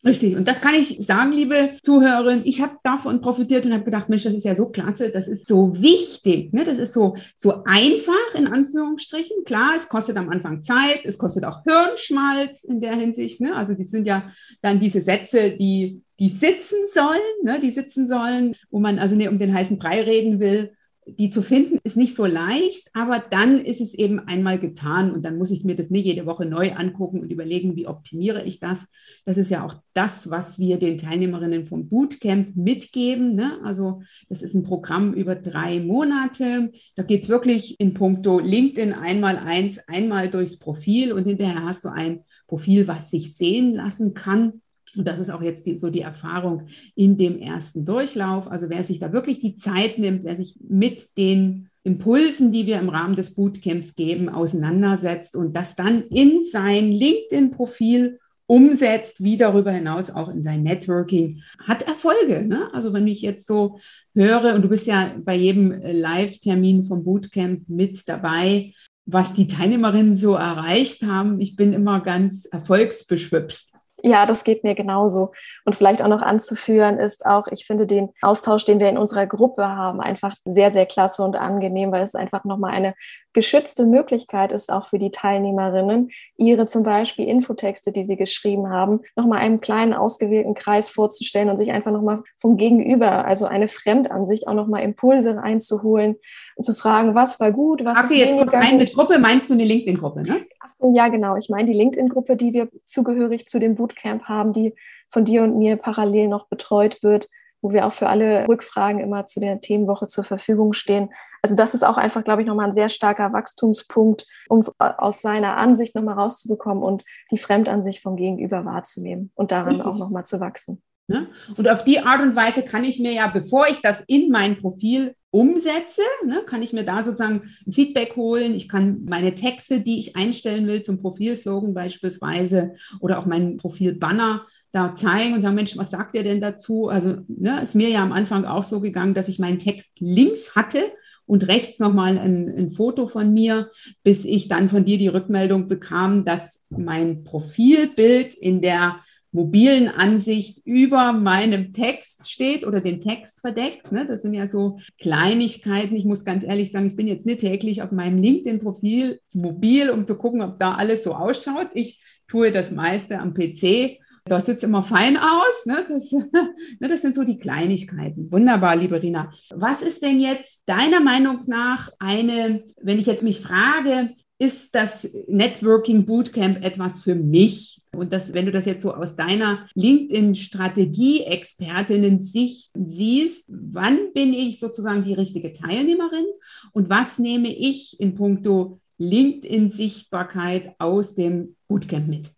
[0.05, 0.35] Richtig.
[0.35, 2.45] Und das kann ich sagen, liebe Zuhörerinnen.
[2.45, 5.47] Ich habe davon profitiert und habe gedacht, Mensch, das ist ja so klasse, das ist
[5.47, 6.51] so wichtig.
[6.51, 6.65] Ne?
[6.65, 9.45] Das ist so, so einfach, in Anführungsstrichen.
[9.45, 13.39] Klar, es kostet am Anfang Zeit, es kostet auch Hirnschmalz in der Hinsicht.
[13.39, 13.55] Ne?
[13.55, 14.29] Also die sind ja
[14.61, 17.61] dann diese Sätze, die, die sitzen sollen, ne?
[17.61, 20.73] die sitzen sollen, wo man also nicht um den heißen Brei reden will
[21.05, 25.23] die zu finden ist nicht so leicht, aber dann ist es eben einmal getan und
[25.23, 28.59] dann muss ich mir das nicht jede Woche neu angucken und überlegen, wie optimiere ich
[28.59, 28.87] das.
[29.25, 33.35] Das ist ja auch das, was wir den Teilnehmerinnen vom Bootcamp mitgeben.
[33.35, 33.59] Ne?
[33.63, 36.71] Also das ist ein Programm über drei Monate.
[36.95, 41.85] Da geht es wirklich in puncto LinkedIn einmal eins, einmal durchs Profil und hinterher hast
[41.85, 44.61] du ein Profil, was sich sehen lassen kann
[44.95, 48.47] und das ist auch jetzt die, so die Erfahrung in dem ersten Durchlauf.
[48.47, 52.79] Also wer sich da wirklich die Zeit nimmt, wer sich mit den Impulsen, die wir
[52.79, 59.71] im Rahmen des Bootcamps geben, auseinandersetzt und das dann in sein LinkedIn-Profil umsetzt, wie darüber
[59.71, 62.45] hinaus auch in sein Networking, hat Erfolge.
[62.45, 62.69] Ne?
[62.73, 63.79] Also wenn ich jetzt so
[64.13, 68.73] höre, und du bist ja bei jedem Live-Termin vom Bootcamp mit dabei,
[69.05, 73.75] was die Teilnehmerinnen so erreicht haben, ich bin immer ganz erfolgsbeschwipst.
[74.05, 75.31] Ja, das geht mir genauso.
[75.63, 79.27] Und vielleicht auch noch anzuführen ist auch, ich finde den Austausch, den wir in unserer
[79.27, 82.95] Gruppe haben, einfach sehr, sehr klasse und angenehm, weil es einfach nochmal eine
[83.31, 88.99] geschützte Möglichkeit ist, auch für die Teilnehmerinnen, ihre zum Beispiel Infotexte, die sie geschrieben haben,
[89.15, 94.49] nochmal einem kleinen ausgewählten Kreis vorzustellen und sich einfach nochmal vom Gegenüber, also eine Fremdansicht,
[94.49, 96.17] auch nochmal Impulse einzuholen
[96.57, 99.49] und zu fragen, was war gut, was okay, ist jetzt kurz rein mit Gruppe, meinst
[99.49, 100.45] du eine LinkedIn-Gruppe, ne?
[100.91, 101.37] Ja, genau.
[101.37, 104.75] Ich meine die LinkedIn-Gruppe, die wir zugehörig zu dem Bootcamp haben, die
[105.09, 107.29] von dir und mir parallel noch betreut wird,
[107.61, 111.09] wo wir auch für alle Rückfragen immer zu der Themenwoche zur Verfügung stehen.
[111.41, 115.55] Also das ist auch einfach, glaube ich, nochmal ein sehr starker Wachstumspunkt, um aus seiner
[115.55, 119.85] Ansicht nochmal rauszubekommen und die Fremdansicht vom Gegenüber wahrzunehmen und daran Richtig.
[119.85, 120.81] auch nochmal zu wachsen.
[121.07, 121.27] Ne?
[121.57, 124.59] Und auf die Art und Weise kann ich mir ja, bevor ich das in mein
[124.59, 128.53] Profil umsetze, ne, kann ich mir da sozusagen Feedback holen.
[128.53, 134.45] Ich kann meine Texte, die ich einstellen will zum Profilslogan beispielsweise oder auch mein Profilbanner
[134.71, 136.87] da zeigen und sagen, Mensch, was sagt ihr denn dazu?
[136.87, 140.55] Also ne, ist mir ja am Anfang auch so gegangen, dass ich meinen Text links
[140.55, 140.83] hatte
[141.25, 143.71] und rechts nochmal ein, ein Foto von mir,
[144.03, 148.99] bis ich dann von dir die Rückmeldung bekam, dass mein Profilbild in der
[149.33, 153.91] mobilen Ansicht über meinem Text steht oder den Text verdeckt.
[153.91, 154.05] Ne?
[154.07, 155.95] Das sind ja so Kleinigkeiten.
[155.95, 160.05] Ich muss ganz ehrlich sagen, ich bin jetzt nicht täglich auf meinem LinkedIn-Profil mobil, um
[160.05, 161.69] zu gucken, ob da alles so ausschaut.
[161.73, 163.99] Ich tue das meiste am PC.
[164.25, 165.65] Das sieht immer fein aus.
[165.65, 165.83] Ne?
[165.89, 166.11] Das,
[166.79, 168.31] ne, das sind so die Kleinigkeiten.
[168.31, 169.31] Wunderbar, liebe Rina.
[169.49, 174.11] Was ist denn jetzt deiner Meinung nach eine, wenn ich jetzt mich frage,
[174.43, 177.81] ist das Networking Bootcamp etwas für mich?
[177.95, 185.05] Und das, wenn du das jetzt so aus deiner LinkedIn-Strategie-Expertinnen-Sicht siehst, wann bin ich sozusagen
[185.05, 186.25] die richtige Teilnehmerin
[186.73, 192.29] und was nehme ich in puncto LinkedIn-Sichtbarkeit aus dem Bootcamp mit?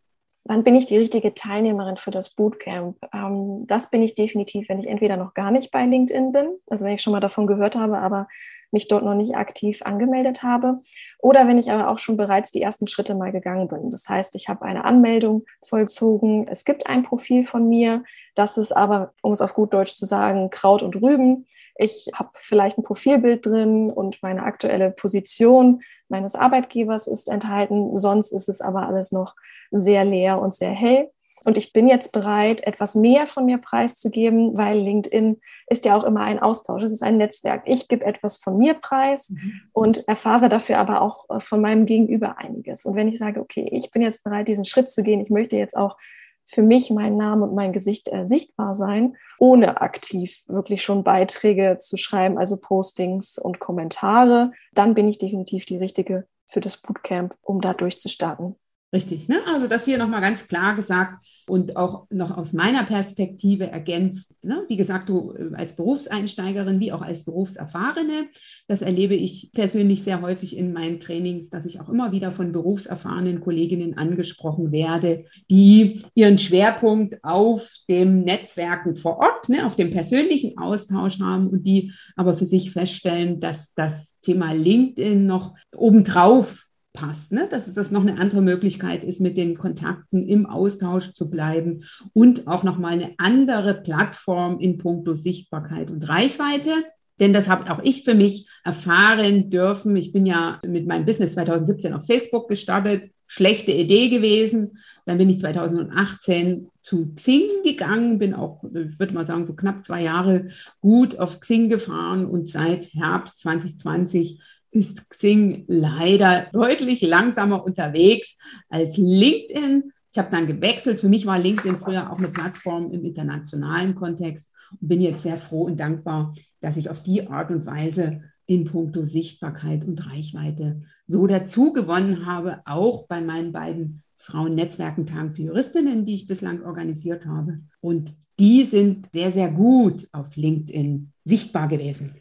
[0.47, 2.97] Wann bin ich die richtige Teilnehmerin für das Bootcamp?
[3.12, 6.86] Ähm, das bin ich definitiv, wenn ich entweder noch gar nicht bei LinkedIn bin, also
[6.86, 8.27] wenn ich schon mal davon gehört habe, aber
[8.69, 10.75] mich dort noch nicht aktiv angemeldet habe,
[11.17, 13.89] oder wenn ich aber auch schon bereits die ersten Schritte mal gegangen bin.
[13.89, 18.03] Das heißt, ich habe eine Anmeldung vollzogen, es gibt ein Profil von mir,
[18.36, 21.47] das ist aber, um es auf gut Deutsch zu sagen, Kraut und Rüben.
[21.77, 27.97] Ich habe vielleicht ein Profilbild drin und meine aktuelle Position meines Arbeitgebers ist enthalten.
[27.97, 29.35] Sonst ist es aber alles noch
[29.71, 31.09] sehr leer und sehr hell.
[31.45, 36.03] Und ich bin jetzt bereit, etwas mehr von mir preiszugeben, weil LinkedIn ist ja auch
[36.03, 36.81] immer ein Austausch.
[36.81, 37.61] Es ist ein Netzwerk.
[37.65, 39.61] Ich gebe etwas von mir preis mhm.
[39.71, 42.85] und erfahre dafür aber auch äh, von meinem Gegenüber einiges.
[42.85, 45.55] Und wenn ich sage, okay, ich bin jetzt bereit, diesen Schritt zu gehen, ich möchte
[45.55, 45.97] jetzt auch
[46.45, 51.77] für mich mein Name und mein Gesicht äh, sichtbar sein, ohne aktiv wirklich schon Beiträge
[51.79, 57.36] zu schreiben, also Postings und Kommentare, dann bin ich definitiv die richtige für das Bootcamp,
[57.41, 58.55] um da durchzustarten.
[58.93, 59.41] Richtig, ne?
[59.47, 64.36] Also das hier nochmal ganz klar gesagt und auch noch aus meiner Perspektive ergänzt.
[64.43, 64.63] Ne?
[64.67, 68.27] Wie gesagt, du äh, als Berufseinsteigerin wie auch als Berufserfahrene,
[68.67, 72.51] das erlebe ich persönlich sehr häufig in meinen Trainings, dass ich auch immer wieder von
[72.51, 79.91] berufserfahrenen Kolleginnen angesprochen werde, die ihren Schwerpunkt auf dem Netzwerken vor Ort, ne, auf dem
[79.91, 86.64] persönlichen Austausch haben und die aber für sich feststellen, dass das Thema LinkedIn noch obendrauf
[86.95, 87.47] passt, ne?
[87.49, 92.47] dass das noch eine andere Möglichkeit ist, mit den Kontakten im Austausch zu bleiben und
[92.47, 96.71] auch nochmal eine andere Plattform in puncto Sichtbarkeit und Reichweite.
[97.19, 99.95] Denn das habe auch ich für mich erfahren dürfen.
[99.95, 103.12] Ich bin ja mit meinem Business 2017 auf Facebook gestartet.
[103.27, 104.77] Schlechte Idee gewesen.
[105.05, 109.84] Dann bin ich 2018 zu Xing gegangen, bin auch, ich würde mal sagen, so knapp
[109.84, 114.39] zwei Jahre gut auf Xing gefahren und seit Herbst 2020
[114.75, 118.38] ist Xing leider deutlich langsamer unterwegs
[118.69, 119.91] als LinkedIn.
[120.11, 120.99] Ich habe dann gewechselt.
[120.99, 125.38] Für mich war LinkedIn früher auch eine Plattform im internationalen Kontext und bin jetzt sehr
[125.38, 130.81] froh und dankbar, dass ich auf die Art und Weise in puncto Sichtbarkeit und Reichweite
[131.07, 137.25] so dazu gewonnen habe, auch bei meinen beiden Frauen-Netzwerkentagen für Juristinnen, die ich bislang organisiert
[137.25, 137.61] habe.
[137.79, 142.15] Und die sind sehr, sehr gut auf LinkedIn sichtbar gewesen.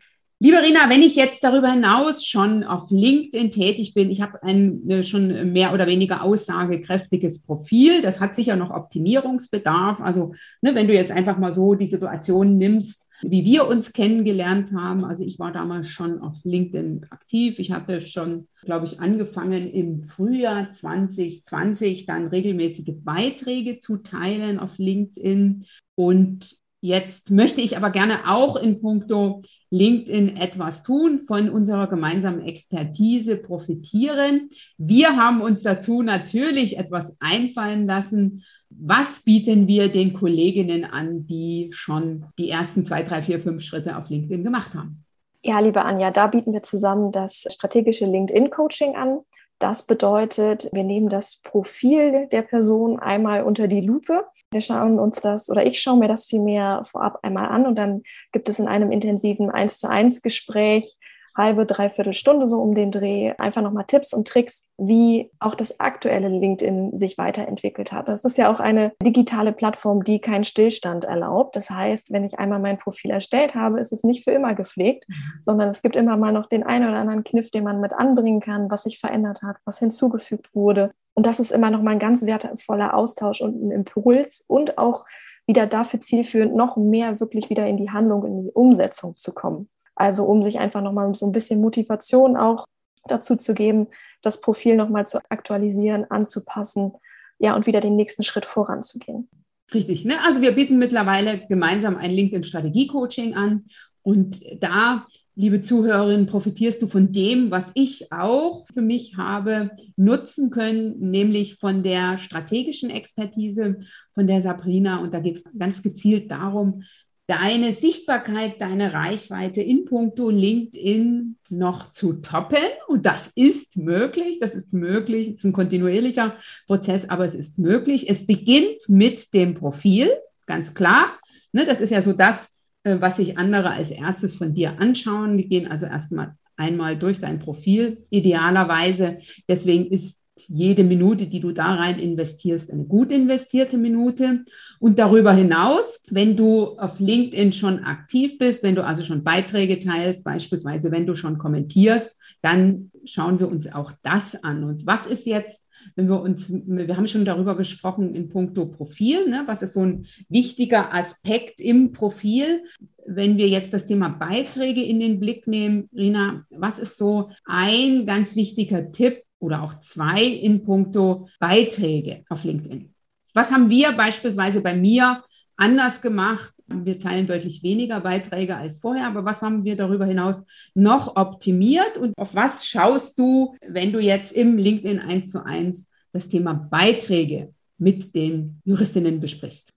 [0.45, 4.87] Liebe Rina, wenn ich jetzt darüber hinaus schon auf LinkedIn tätig bin, ich habe ein
[4.91, 10.03] äh, schon mehr oder weniger aussagekräftiges Profil, das hat sicher noch Optimierungsbedarf.
[10.03, 14.75] Also ne, wenn du jetzt einfach mal so die Situation nimmst, wie wir uns kennengelernt
[14.75, 15.07] haben.
[15.07, 17.59] Also ich war damals schon auf LinkedIn aktiv.
[17.59, 24.77] Ich hatte schon, glaube ich, angefangen im Frühjahr 2020 dann regelmäßige Beiträge zu teilen auf
[24.77, 25.65] LinkedIn.
[25.95, 29.41] Und jetzt möchte ich aber gerne auch in puncto
[29.75, 34.51] LinkedIn etwas tun, von unserer gemeinsamen Expertise profitieren.
[34.79, 38.45] Wir haben uns dazu natürlich etwas einfallen lassen.
[38.71, 43.97] Was bieten wir den Kolleginnen an, die schon die ersten zwei, drei, vier, fünf Schritte
[43.97, 45.05] auf LinkedIn gemacht haben?
[45.43, 49.21] Ja, liebe Anja, da bieten wir zusammen das strategische LinkedIn-Coaching an.
[49.59, 54.27] Das bedeutet, wir nehmen das Profil der Person einmal unter die Lupe.
[54.51, 58.03] Wir schauen uns das oder ich schaue mir das vielmehr vorab einmal an und dann
[58.33, 60.97] gibt es in einem intensiven 1 zu 1 Gespräch
[61.37, 65.81] halbe, dreiviertel Stunde so um den Dreh einfach nochmal Tipps und Tricks, wie auch das
[65.81, 68.09] aktuelle LinkedIn sich weiterentwickelt hat.
[68.09, 71.57] Das ist ja auch eine digitale Plattform, die keinen Stillstand erlaubt.
[71.57, 75.09] Das heißt, wenn ich einmal mein Profil erstellt habe, ist es nicht für immer gepflegt,
[75.09, 75.15] mhm.
[75.41, 78.41] sondern es gibt immer mal noch den einen oder anderen Kniff, den man mit anbringen
[78.41, 80.93] kann, was sich verändert hat, was hinzugefügt wurde.
[81.15, 85.05] Und das ist immer noch mal ein ganz wertvoller Austausch und ein Impuls und auch
[85.47, 89.69] wieder dafür zielführend, noch mehr wirklich wieder in die Handlung, in die Umsetzung zu kommen.
[89.95, 92.67] Also um sich einfach nochmal so ein bisschen Motivation auch
[93.07, 93.89] dazu zu geben,
[94.23, 96.93] das Profil nochmal zu aktualisieren, anzupassen,
[97.39, 99.29] ja, und wieder den nächsten Schritt voranzugehen.
[99.73, 100.15] Richtig, ne?
[100.25, 103.65] Also wir bieten mittlerweile gemeinsam ein LinkedIn-Strategie-Coaching an.
[104.03, 110.51] Und da, liebe Zuhörerinnen, profitierst du von dem, was ich auch für mich habe nutzen
[110.51, 113.79] können, nämlich von der strategischen Expertise
[114.15, 114.99] von der Sabrina.
[114.99, 116.83] Und da geht es ganz gezielt darum,
[117.27, 122.59] deine Sichtbarkeit, deine Reichweite in puncto LinkedIn noch zu toppen.
[122.87, 125.29] Und das ist möglich, das ist möglich.
[125.29, 128.11] Es ist ein kontinuierlicher Prozess, aber es ist möglich.
[128.11, 130.11] Es beginnt mit dem Profil,
[130.47, 131.19] ganz klar.
[131.53, 135.39] Ne, das ist ja so das, äh, was sich andere als erstes von dir anschauen.
[135.39, 139.19] Die gehen also erstmal einmal durch dein Profil, idealerweise.
[139.49, 144.45] Deswegen ist jede Minute, die du da rein investierst, eine gut investierte Minute.
[144.81, 149.79] Und darüber hinaus, wenn du auf LinkedIn schon aktiv bist, wenn du also schon Beiträge
[149.79, 154.65] teilst, beispielsweise wenn du schon kommentierst, dann schauen wir uns auch das an.
[154.65, 159.29] Und was ist jetzt, wenn wir uns, wir haben schon darüber gesprochen in puncto Profil,
[159.29, 159.45] ne?
[159.47, 162.65] was ist so ein wichtiger Aspekt im Profil?
[163.07, 168.07] Wenn wir jetzt das Thema Beiträge in den Blick nehmen, Rina, was ist so ein
[168.07, 172.93] ganz wichtiger Tipp, oder auch zwei in puncto Beiträge auf LinkedIn.
[173.35, 175.23] Was haben wir beispielsweise bei mir
[175.57, 176.53] anders gemacht?
[176.67, 180.43] Wir teilen deutlich weniger Beiträge als vorher, aber was haben wir darüber hinaus
[180.75, 185.91] noch optimiert und auf was schaust du, wenn du jetzt im LinkedIn 1 zu 1
[186.13, 189.74] das Thema Beiträge mit den Juristinnen besprichst?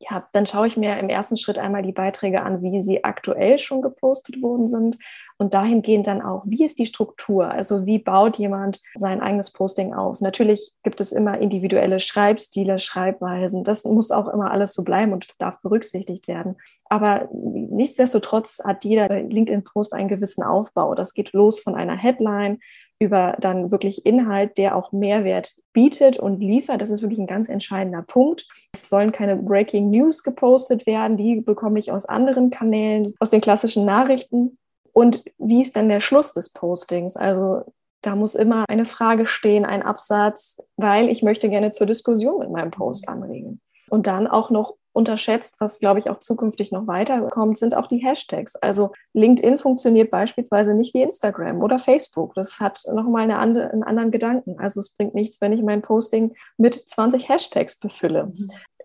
[0.00, 3.58] Ja, dann schaue ich mir im ersten Schritt einmal die Beiträge an, wie sie aktuell
[3.58, 4.96] schon gepostet worden sind
[5.38, 7.50] und dahingehend dann auch, wie ist die Struktur?
[7.50, 10.20] Also wie baut jemand sein eigenes Posting auf?
[10.20, 13.64] Natürlich gibt es immer individuelle Schreibstile, Schreibweisen.
[13.64, 16.56] Das muss auch immer alles so bleiben und darf berücksichtigt werden.
[16.84, 20.94] Aber nichtsdestotrotz hat jeder LinkedIn-Post einen gewissen Aufbau.
[20.94, 22.60] Das geht los von einer Headline
[23.00, 26.82] über dann wirklich Inhalt, der auch Mehrwert bietet und liefert.
[26.82, 28.46] Das ist wirklich ein ganz entscheidender Punkt.
[28.72, 31.16] Es sollen keine Breaking News gepostet werden.
[31.16, 34.58] Die bekomme ich aus anderen Kanälen, aus den klassischen Nachrichten.
[34.92, 37.16] Und wie ist dann der Schluss des Postings?
[37.16, 37.62] Also
[38.02, 42.50] da muss immer eine Frage stehen, ein Absatz, weil ich möchte gerne zur Diskussion mit
[42.50, 43.60] meinem Post anregen.
[43.90, 47.98] Und dann auch noch unterschätzt, was, glaube ich, auch zukünftig noch weiterkommt, sind auch die
[47.98, 48.56] Hashtags.
[48.56, 52.34] Also LinkedIn funktioniert beispielsweise nicht wie Instagram oder Facebook.
[52.34, 54.58] Das hat nochmal eine andere, einen anderen Gedanken.
[54.58, 58.32] Also es bringt nichts, wenn ich mein Posting mit 20 Hashtags befülle.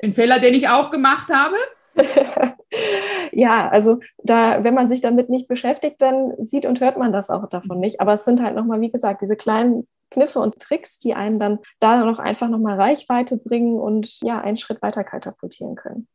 [0.02, 1.56] Ein Fehler, den ich auch gemacht habe.
[3.32, 7.32] ja, also da, wenn man sich damit nicht beschäftigt, dann sieht und hört man das
[7.32, 8.02] auch davon nicht.
[8.02, 11.60] Aber es sind halt nochmal, wie gesagt, diese kleinen Kniffe und Tricks, die einen dann
[11.80, 16.08] da noch einfach nochmal Reichweite bringen und ja, einen Schritt weiter katapultieren können.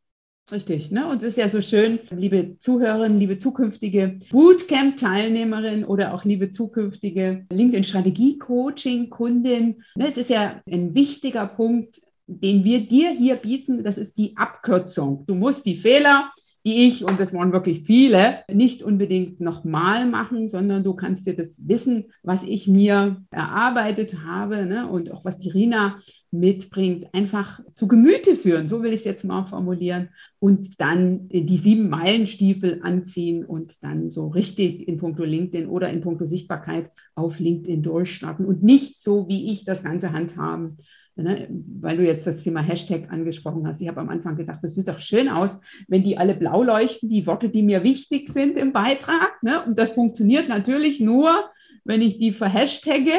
[0.51, 1.07] Richtig, ne?
[1.07, 7.45] Und es ist ja so schön, liebe Zuhörerinnen, liebe zukünftige Bootcamp-Teilnehmerin oder auch liebe zukünftige
[7.51, 9.83] LinkedIn-Strategie-Coaching-Kundin.
[9.95, 10.07] Ne?
[10.07, 13.83] Es ist ja ein wichtiger Punkt, den wir dir hier bieten.
[13.83, 15.23] Das ist die Abkürzung.
[15.27, 16.31] Du musst die Fehler,
[16.65, 21.35] die ich, und das waren wirklich viele, nicht unbedingt nochmal machen, sondern du kannst dir
[21.35, 25.97] das Wissen, was ich mir erarbeitet habe ne, und auch was die Rina
[26.31, 28.67] mitbringt, einfach zu Gemüte führen.
[28.67, 30.09] So will ich es jetzt mal formulieren.
[30.39, 36.01] Und dann die sieben Meilenstiefel anziehen und dann so richtig in puncto LinkedIn oder in
[36.01, 40.77] puncto Sichtbarkeit auf LinkedIn durchstarten und nicht so, wie ich das Ganze handhaben
[41.21, 41.49] Ne,
[41.81, 43.81] weil du jetzt das Thema Hashtag angesprochen hast.
[43.81, 47.09] Ich habe am Anfang gedacht, das sieht doch schön aus, wenn die alle blau leuchten,
[47.09, 49.43] die Worte, die mir wichtig sind im Beitrag.
[49.43, 49.61] Ne?
[49.65, 51.49] Und das funktioniert natürlich nur,
[51.83, 53.11] wenn ich die verhashtagge.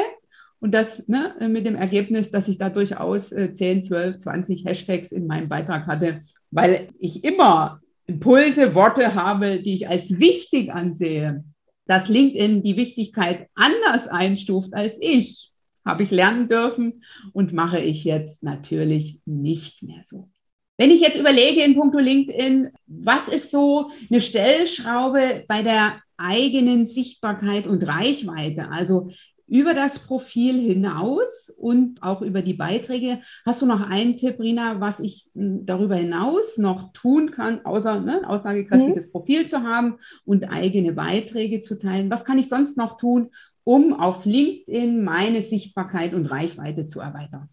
[0.59, 5.27] Und das ne, mit dem Ergebnis, dass ich da durchaus 10, 12, 20 Hashtags in
[5.27, 11.43] meinem Beitrag hatte, weil ich immer Impulse, Worte habe, die ich als wichtig ansehe,
[11.85, 15.50] dass LinkedIn die Wichtigkeit anders einstuft als ich,
[15.85, 20.29] habe ich lernen dürfen und mache ich jetzt natürlich nicht mehr so.
[20.77, 26.87] Wenn ich jetzt überlege in puncto LinkedIn, was ist so eine Stellschraube bei der eigenen
[26.87, 28.69] Sichtbarkeit und Reichweite?
[28.69, 29.11] Also
[29.51, 33.19] über das Profil hinaus und auch über die Beiträge.
[33.45, 37.99] Hast du noch einen Tipp, Rina, was ich hm, darüber hinaus noch tun kann, außer
[37.99, 39.11] ne, aussagekräftiges mhm.
[39.11, 42.09] Profil zu haben und eigene Beiträge zu teilen?
[42.09, 43.31] Was kann ich sonst noch tun,
[43.63, 47.49] um auf LinkedIn meine Sichtbarkeit und Reichweite zu erweitern?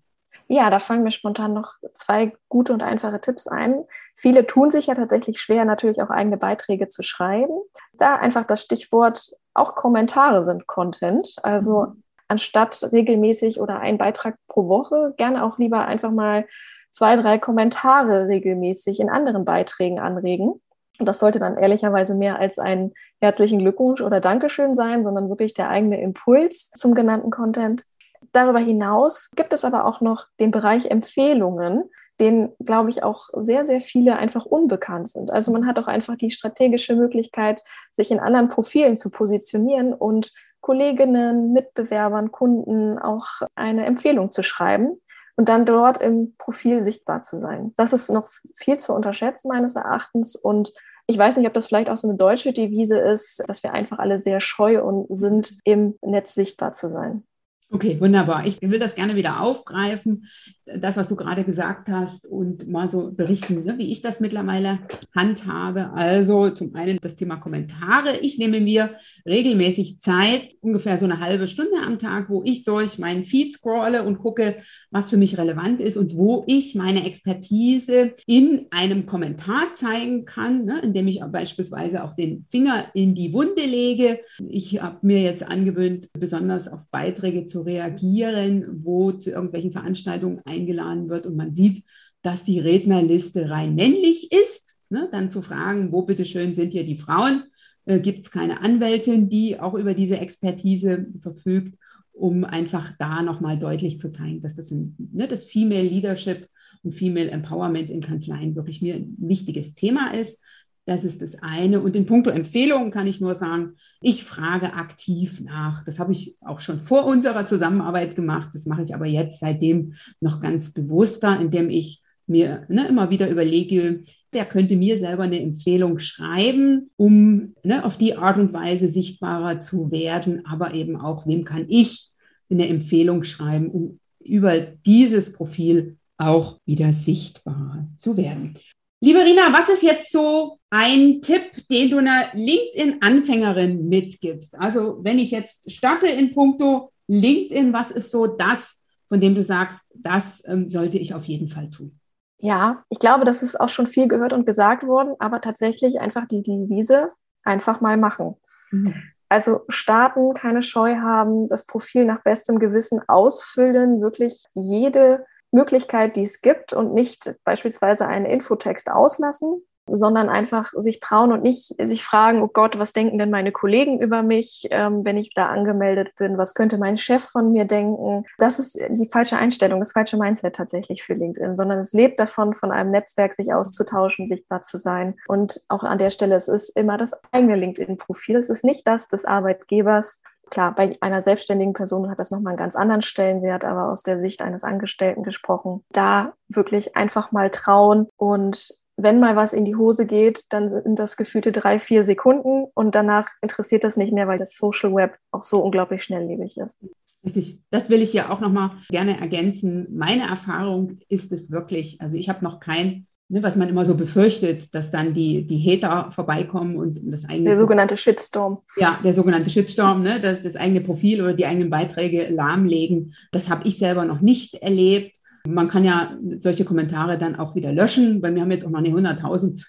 [0.50, 3.84] Ja, da fallen mir spontan noch zwei gute und einfache Tipps ein.
[4.14, 7.52] Viele tun sich ja tatsächlich schwer, natürlich auch eigene Beiträge zu schreiben.
[7.92, 11.36] Da einfach das Stichwort auch Kommentare sind Content.
[11.42, 12.02] Also mhm.
[12.28, 16.46] anstatt regelmäßig oder ein Beitrag pro Woche, gerne auch lieber einfach mal
[16.92, 20.62] zwei, drei Kommentare regelmäßig in anderen Beiträgen anregen.
[20.98, 25.54] Und das sollte dann ehrlicherweise mehr als ein herzlichen Glückwunsch oder Dankeschön sein, sondern wirklich
[25.54, 27.84] der eigene Impuls zum genannten Content.
[28.32, 31.84] Darüber hinaus gibt es aber auch noch den Bereich Empfehlungen,
[32.20, 35.30] den, glaube ich, auch sehr, sehr viele einfach unbekannt sind.
[35.30, 40.32] Also man hat auch einfach die strategische Möglichkeit, sich in anderen Profilen zu positionieren und
[40.60, 45.00] Kolleginnen, Mitbewerbern, Kunden auch eine Empfehlung zu schreiben
[45.36, 47.72] und dann dort im Profil sichtbar zu sein.
[47.76, 50.72] Das ist noch viel zu unterschätzen meines Erachtens und
[51.10, 53.98] ich weiß nicht, ob das vielleicht auch so eine deutsche Devise ist, dass wir einfach
[53.98, 57.24] alle sehr scheu und sind, im Netz sichtbar zu sein.
[57.70, 58.46] Okay, wunderbar.
[58.46, 60.24] Ich will das gerne wieder aufgreifen,
[60.64, 64.78] das, was du gerade gesagt hast, und mal so berichten, ne, wie ich das mittlerweile
[65.14, 65.92] handhabe.
[65.92, 68.20] Also zum einen das Thema Kommentare.
[68.22, 72.98] Ich nehme mir regelmäßig Zeit, ungefähr so eine halbe Stunde am Tag, wo ich durch
[72.98, 74.56] meinen Feed scrolle und gucke,
[74.90, 80.64] was für mich relevant ist und wo ich meine Expertise in einem Kommentar zeigen kann,
[80.64, 84.20] ne, indem ich beispielsweise auch den Finger in die Wunde lege.
[84.48, 91.08] Ich habe mir jetzt angewöhnt, besonders auf Beiträge zu reagieren, wo zu irgendwelchen Veranstaltungen eingeladen
[91.08, 91.84] wird und man sieht,
[92.22, 94.74] dass die Rednerliste rein männlich ist.
[94.90, 95.08] Ne?
[95.12, 97.44] Dann zu fragen, wo bitteschön sind hier die Frauen?
[97.84, 101.78] Äh, Gibt es keine Anwältin, die auch über diese Expertise verfügt,
[102.12, 106.48] um einfach da nochmal deutlich zu zeigen, dass das, ein, ne, das Female Leadership
[106.82, 110.42] und Female Empowerment in Kanzleien wirklich mir ein wichtiges Thema ist.
[110.88, 111.80] Das ist das eine.
[111.82, 115.84] Und in puncto Empfehlungen kann ich nur sagen, ich frage aktiv nach.
[115.84, 118.48] Das habe ich auch schon vor unserer Zusammenarbeit gemacht.
[118.54, 123.28] Das mache ich aber jetzt seitdem noch ganz bewusster, indem ich mir ne, immer wieder
[123.28, 128.88] überlege, wer könnte mir selber eine Empfehlung schreiben, um ne, auf die Art und Weise
[128.88, 132.12] sichtbarer zu werden, aber eben auch, wem kann ich
[132.50, 138.54] eine Empfehlung schreiben, um über dieses Profil auch wieder sichtbar zu werden.
[139.00, 144.58] Liebe Rina, was ist jetzt so ein Tipp, den du einer LinkedIn-Anfängerin mitgibst?
[144.58, 149.42] Also wenn ich jetzt starte in puncto LinkedIn, was ist so das, von dem du
[149.44, 151.98] sagst, das ähm, sollte ich auf jeden Fall tun?
[152.38, 156.26] Ja, ich glaube, das ist auch schon viel gehört und gesagt worden, aber tatsächlich einfach
[156.26, 157.12] die Devise
[157.44, 158.34] einfach mal machen.
[158.72, 158.94] Mhm.
[159.28, 166.24] Also starten, keine Scheu haben, das Profil nach bestem Gewissen ausfüllen, wirklich jede Möglichkeit, die
[166.24, 172.04] es gibt und nicht beispielsweise einen Infotext auslassen, sondern einfach sich trauen und nicht sich
[172.04, 176.14] fragen, oh Gott, was denken denn meine Kollegen über mich, ähm, wenn ich da angemeldet
[176.16, 176.38] bin?
[176.38, 178.24] Was könnte mein Chef von mir denken?
[178.38, 182.54] Das ist die falsche Einstellung, das falsche Mindset tatsächlich für LinkedIn, sondern es lebt davon,
[182.54, 185.16] von einem Netzwerk sich auszutauschen, sichtbar zu sein.
[185.26, 188.36] Und auch an der Stelle, es ist immer das eigene LinkedIn-Profil.
[188.36, 192.58] Es ist nicht das des Arbeitgebers, Klar, bei einer selbstständigen Person hat das nochmal einen
[192.58, 198.08] ganz anderen Stellenwert, aber aus der Sicht eines Angestellten gesprochen, da wirklich einfach mal trauen
[198.16, 198.68] und
[199.00, 202.96] wenn mal was in die Hose geht, dann sind das gefühlte drei, vier Sekunden und
[202.96, 206.76] danach interessiert das nicht mehr, weil das Social Web auch so unglaublich schnelllebig ist.
[207.24, 207.60] Richtig.
[207.70, 209.86] Das will ich hier auch nochmal gerne ergänzen.
[209.90, 213.94] Meine Erfahrung ist es wirklich, also ich habe noch kein ne, was man immer so
[213.94, 217.50] befürchtet, dass dann die, die Hater vorbeikommen und das eigene.
[217.50, 218.58] Der sogenannte Shitstorm.
[218.76, 223.14] Ja, der sogenannte Shitstorm, ne, das, das eigene Profil oder die eigenen Beiträge lahmlegen.
[223.32, 225.16] Das habe ich selber noch nicht erlebt.
[225.46, 228.80] Man kann ja solche Kommentare dann auch wieder löschen, weil wir haben jetzt auch noch
[228.80, 229.64] eine 100.000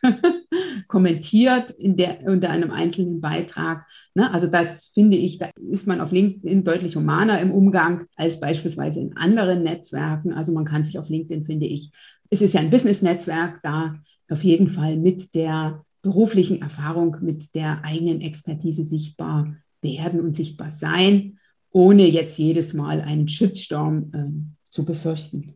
[0.90, 3.86] kommentiert in der, unter einem einzelnen Beitrag.
[4.16, 4.34] Ne?
[4.34, 9.00] Also das finde ich, da ist man auf LinkedIn deutlich humaner im Umgang als beispielsweise
[9.00, 10.34] in anderen Netzwerken.
[10.34, 11.92] Also man kann sich auf LinkedIn, finde ich,
[12.32, 14.00] es ist ja ein Business-Netzwerk, da
[14.30, 20.72] auf jeden Fall mit der beruflichen Erfahrung, mit der eigenen Expertise sichtbar werden und sichtbar
[20.72, 21.38] sein,
[21.72, 25.54] ohne jetzt jedes Mal einen Shitstorm äh, zu befürchten.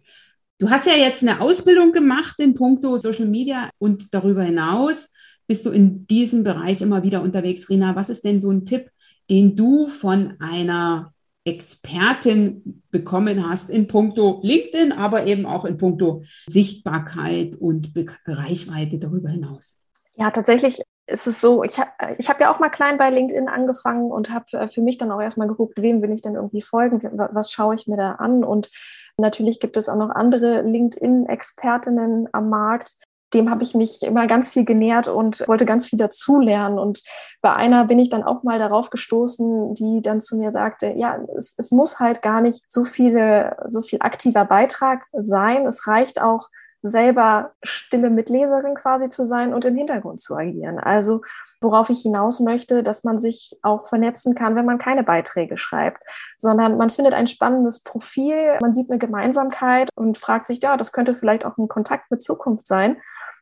[0.59, 5.09] Du hast ja jetzt eine Ausbildung gemacht in puncto Social Media und darüber hinaus
[5.47, 7.95] bist du in diesem Bereich immer wieder unterwegs, Rina.
[7.95, 8.89] Was ist denn so ein Tipp,
[9.29, 11.13] den du von einer
[11.45, 18.97] Expertin bekommen hast in puncto LinkedIn, aber eben auch in puncto Sichtbarkeit und Be Reichweite
[18.97, 19.77] darüber hinaus?
[20.15, 23.49] Ja, tatsächlich ist es so, ich habe ich hab ja auch mal klein bei LinkedIn
[23.49, 26.61] angefangen und habe äh, für mich dann auch erstmal geguckt, wem will ich denn irgendwie
[26.61, 27.01] folgen,
[27.33, 28.45] was schaue ich mir da an.
[28.45, 28.69] Und
[29.17, 32.95] natürlich gibt es auch noch andere LinkedIn-Expertinnen am Markt.
[33.33, 36.79] Dem habe ich mich immer ganz viel genährt und wollte ganz viel dazulernen.
[36.79, 37.03] Und
[37.41, 41.17] bei einer bin ich dann auch mal darauf gestoßen, die dann zu mir sagte, ja,
[41.35, 45.65] es, es muss halt gar nicht so viele, so viel aktiver Beitrag sein.
[45.65, 46.49] Es reicht auch,
[46.83, 50.79] selber stille Mitleserin quasi zu sein und im Hintergrund zu agieren.
[50.79, 51.21] Also
[51.63, 56.03] worauf ich hinaus möchte, dass man sich auch vernetzen kann, wenn man keine Beiträge schreibt,
[56.37, 60.91] sondern man findet ein spannendes Profil, man sieht eine Gemeinsamkeit und fragt sich, ja, das
[60.91, 62.97] könnte vielleicht auch ein Kontakt mit Zukunft sein.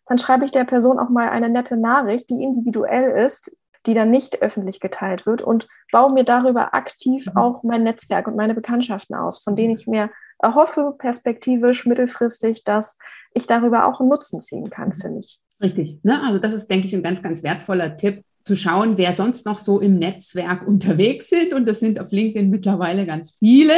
[0.06, 3.56] Dann schreibe ich der Person auch mal eine nette Nachricht, die individuell ist,
[3.86, 7.38] die dann nicht öffentlich geteilt wird und baue mir darüber aktiv mhm.
[7.38, 12.98] auch mein Netzwerk und meine Bekanntschaften aus, von denen ich mir erhoffe, perspektivisch, mittelfristig, dass
[13.34, 14.94] ich darüber auch einen Nutzen ziehen kann mhm.
[14.94, 15.40] für mich.
[15.62, 16.00] Richtig.
[16.04, 16.22] Ne?
[16.24, 19.60] Also das ist, denke ich, ein ganz, ganz wertvoller Tipp, zu schauen, wer sonst noch
[19.60, 21.54] so im Netzwerk unterwegs sind.
[21.54, 23.74] Und das sind auf LinkedIn mittlerweile ganz viele.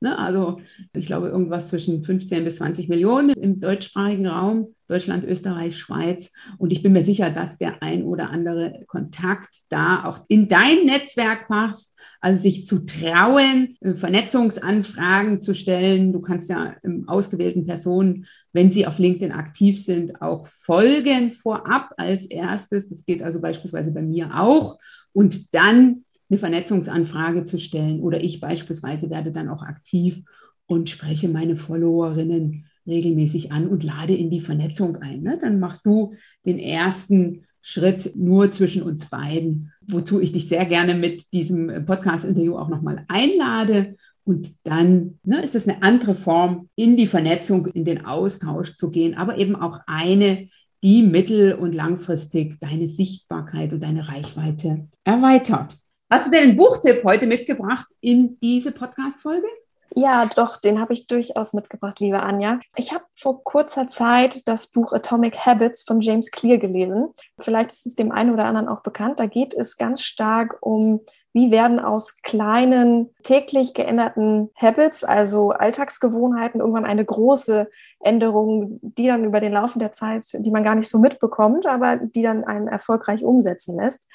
[0.00, 0.18] Ne?
[0.18, 0.60] Also
[0.92, 6.32] ich glaube, irgendwas zwischen 15 bis 20 Millionen im deutschsprachigen Raum, Deutschland, Österreich, Schweiz.
[6.58, 10.84] Und ich bin mir sicher, dass der ein oder andere Kontakt da auch in dein
[10.84, 16.12] Netzwerk passt also sich zu trauen, äh, Vernetzungsanfragen zu stellen.
[16.12, 16.74] Du kannst ja
[17.06, 22.88] ausgewählten Personen, wenn sie auf LinkedIn aktiv sind, auch folgen vorab als erstes.
[22.88, 24.78] Das geht also beispielsweise bei mir auch.
[25.12, 28.00] Und dann eine Vernetzungsanfrage zu stellen.
[28.00, 30.22] Oder ich beispielsweise werde dann auch aktiv
[30.66, 35.22] und spreche meine Followerinnen regelmäßig an und lade in die Vernetzung ein.
[35.22, 35.38] Ne?
[35.40, 36.14] Dann machst du
[36.44, 42.56] den ersten Schritt nur zwischen uns beiden, wozu ich dich sehr gerne mit diesem Podcast-Interview
[42.56, 43.96] auch nochmal einlade.
[44.24, 48.90] Und dann ne, ist es eine andere Form, in die Vernetzung, in den Austausch zu
[48.90, 50.48] gehen, aber eben auch eine,
[50.82, 55.78] die mittel- und langfristig deine Sichtbarkeit und deine Reichweite erweitert.
[56.10, 59.46] Hast du denn einen Buchtipp heute mitgebracht in diese Podcast-Folge?
[59.94, 62.60] Ja, doch, den habe ich durchaus mitgebracht, liebe Anja.
[62.76, 67.08] Ich habe vor kurzer Zeit das Buch Atomic Habits von James Clear gelesen.
[67.38, 69.18] Vielleicht ist es dem einen oder anderen auch bekannt.
[69.18, 71.00] Da geht es ganz stark um
[71.34, 77.68] wie werden aus kleinen, täglich geänderten Habits, also Alltagsgewohnheiten, irgendwann eine große
[78.00, 81.96] Änderung, die dann über den Laufe der Zeit, die man gar nicht so mitbekommt, aber
[81.96, 84.08] die dann einen erfolgreich umsetzen lässt.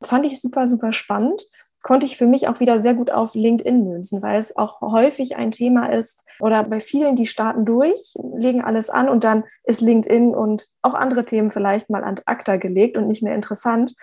[0.00, 1.42] Fand ich super, super spannend
[1.82, 5.36] konnte ich für mich auch wieder sehr gut auf LinkedIn münzen, weil es auch häufig
[5.36, 9.80] ein Thema ist oder bei vielen, die starten durch, legen alles an und dann ist
[9.80, 13.94] LinkedIn und auch andere Themen vielleicht mal an ACTA gelegt und nicht mehr interessant.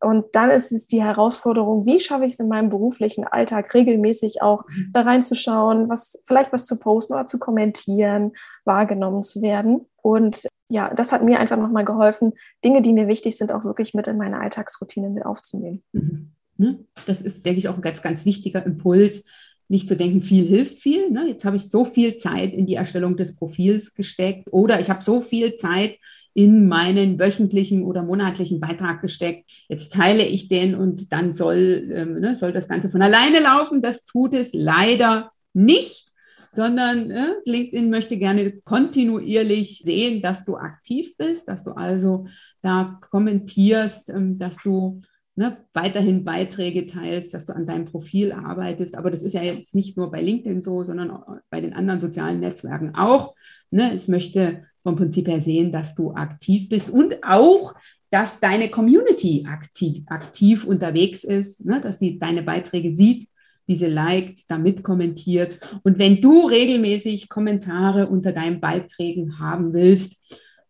[0.00, 4.42] Und dann ist es die Herausforderung, wie schaffe ich es in meinem beruflichen Alltag regelmäßig
[4.42, 4.90] auch mhm.
[4.92, 8.32] da reinzuschauen, was vielleicht was zu posten oder zu kommentieren,
[8.64, 9.86] wahrgenommen zu werden.
[10.00, 13.92] Und ja, das hat mir einfach nochmal geholfen, Dinge, die mir wichtig sind, auch wirklich
[13.92, 15.82] mit in meine Alltagsroutine mit aufzunehmen.
[15.92, 16.32] Mhm.
[16.58, 16.84] Ne?
[17.06, 19.24] Das ist, denke ich, auch ein ganz, ganz wichtiger Impuls,
[19.68, 21.10] nicht zu denken, viel hilft viel.
[21.10, 21.28] Ne?
[21.28, 25.04] Jetzt habe ich so viel Zeit in die Erstellung des Profils gesteckt oder ich habe
[25.04, 25.98] so viel Zeit
[26.34, 29.48] in meinen wöchentlichen oder monatlichen Beitrag gesteckt.
[29.68, 33.82] Jetzt teile ich den und dann soll, ähm, ne, soll das Ganze von alleine laufen.
[33.82, 36.08] Das tut es leider nicht
[36.52, 42.26] sondern äh, LinkedIn möchte gerne kontinuierlich sehen, dass du aktiv bist, dass du also
[42.62, 45.02] da kommentierst, ähm, dass du
[45.38, 48.96] ne, weiterhin Beiträge teilst, dass du an deinem Profil arbeitest.
[48.96, 51.16] Aber das ist ja jetzt nicht nur bei LinkedIn so, sondern
[51.48, 53.36] bei den anderen sozialen Netzwerken auch.
[53.70, 53.94] Ne?
[53.94, 57.74] Es möchte vom Prinzip her sehen, dass du aktiv bist und auch,
[58.10, 61.80] dass deine Community aktiv, aktiv unterwegs ist, ne?
[61.80, 63.28] dass die deine Beiträge sieht,
[63.68, 65.60] diese liked, damit kommentiert.
[65.84, 70.16] Und wenn du regelmäßig Kommentare unter deinen Beiträgen haben willst,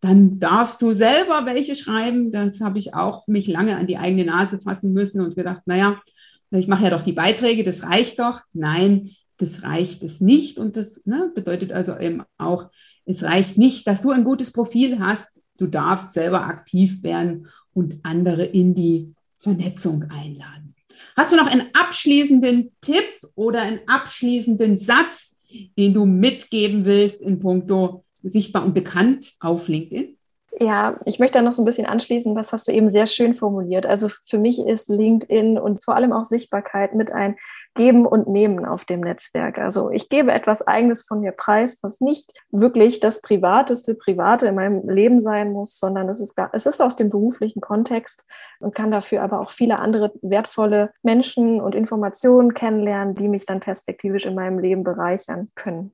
[0.01, 2.31] dann darfst du selber welche schreiben.
[2.31, 6.01] Das habe ich auch mich lange an die eigene Nase fassen müssen und gedacht, naja,
[6.51, 8.41] ich mache ja doch die Beiträge, das reicht doch.
[8.53, 10.57] Nein, das reicht es nicht.
[10.57, 12.69] Und das ne, bedeutet also eben auch,
[13.05, 15.41] es reicht nicht, dass du ein gutes Profil hast.
[15.57, 20.75] Du darfst selber aktiv werden und andere in die Vernetzung einladen.
[21.15, 25.39] Hast du noch einen abschließenden Tipp oder einen abschließenden Satz,
[25.77, 30.17] den du mitgeben willst in puncto sichtbar und bekannt auf LinkedIn?
[30.61, 33.33] Ja, ich möchte da noch so ein bisschen anschließen, das hast du eben sehr schön
[33.33, 33.85] formuliert.
[33.85, 37.37] Also für mich ist LinkedIn und vor allem auch Sichtbarkeit mit ein
[37.75, 39.57] Geben und Nehmen auf dem Netzwerk.
[39.59, 44.55] Also ich gebe etwas Eigenes von mir preis, was nicht wirklich das Privateste Private in
[44.55, 48.25] meinem Leben sein muss, sondern es ist, es ist aus dem beruflichen Kontext
[48.59, 53.61] und kann dafür aber auch viele andere wertvolle Menschen und Informationen kennenlernen, die mich dann
[53.61, 55.93] perspektivisch in meinem Leben bereichern können.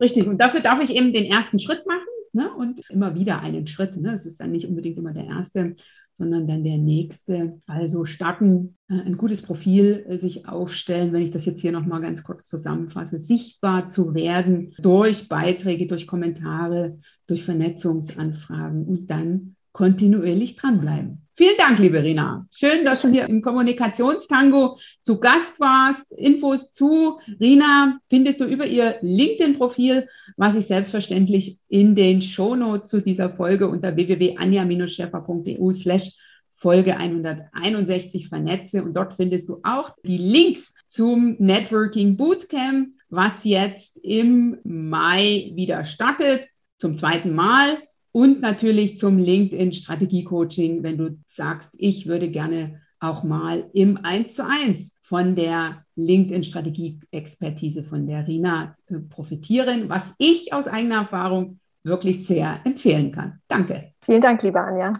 [0.00, 0.26] Richtig.
[0.26, 2.54] Und dafür darf ich eben den ersten Schritt machen ne?
[2.54, 3.96] und immer wieder einen Schritt.
[3.96, 4.14] Ne?
[4.14, 5.74] Es ist dann nicht unbedingt immer der erste,
[6.12, 7.58] sondern dann der nächste.
[7.66, 12.00] Also starten, äh, ein gutes Profil äh, sich aufstellen, wenn ich das jetzt hier nochmal
[12.00, 20.56] ganz kurz zusammenfasse, sichtbar zu werden durch Beiträge, durch Kommentare, durch Vernetzungsanfragen und dann kontinuierlich
[20.56, 21.20] dranbleiben.
[21.34, 22.46] Vielen Dank, liebe Rina.
[22.56, 26.10] Schön, dass du hier im Kommunikationstango zu Gast warst.
[26.12, 30.08] Infos zu Rina findest du über ihr LinkedIn-Profil,
[30.38, 36.14] was ich selbstverständlich in den Shownotes zu dieser Folge unter www.anja-schäfer.eu slash
[36.54, 43.98] Folge 161 vernetze und dort findest du auch die Links zum Networking Bootcamp, was jetzt
[44.02, 46.48] im Mai wieder startet,
[46.78, 47.76] zum zweiten Mal
[48.16, 53.98] und natürlich zum LinkedIn Strategie Coaching, wenn du sagst, ich würde gerne auch mal im
[54.02, 60.54] 1 zu 1 von der LinkedIn Strategie Expertise von der Rina äh, profitieren, was ich
[60.54, 63.40] aus eigener Erfahrung wirklich sehr empfehlen kann.
[63.48, 63.92] Danke.
[64.00, 64.94] Vielen Dank, liebe Anja.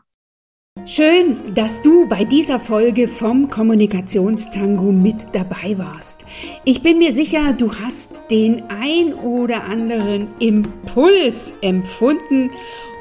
[0.85, 6.27] Schön, dass du bei dieser Folge vom Kommunikationstango mit dabei warst.
[6.67, 12.51] Ich bin mir sicher, du hast den ein oder anderen Impuls empfunden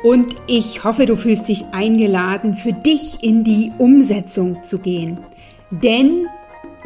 [0.05, 5.17] und ich hoffe, du fühlst dich eingeladen, für dich in die Umsetzung zu gehen.
[5.71, 6.27] Denn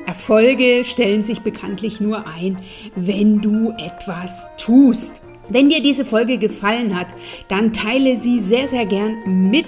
[0.05, 2.59] Erfolge stellen sich bekanntlich nur ein,
[2.95, 5.19] wenn du etwas tust.
[5.49, 7.07] Wenn dir diese Folge gefallen hat,
[7.49, 9.17] dann teile sie sehr, sehr gern
[9.51, 9.67] mit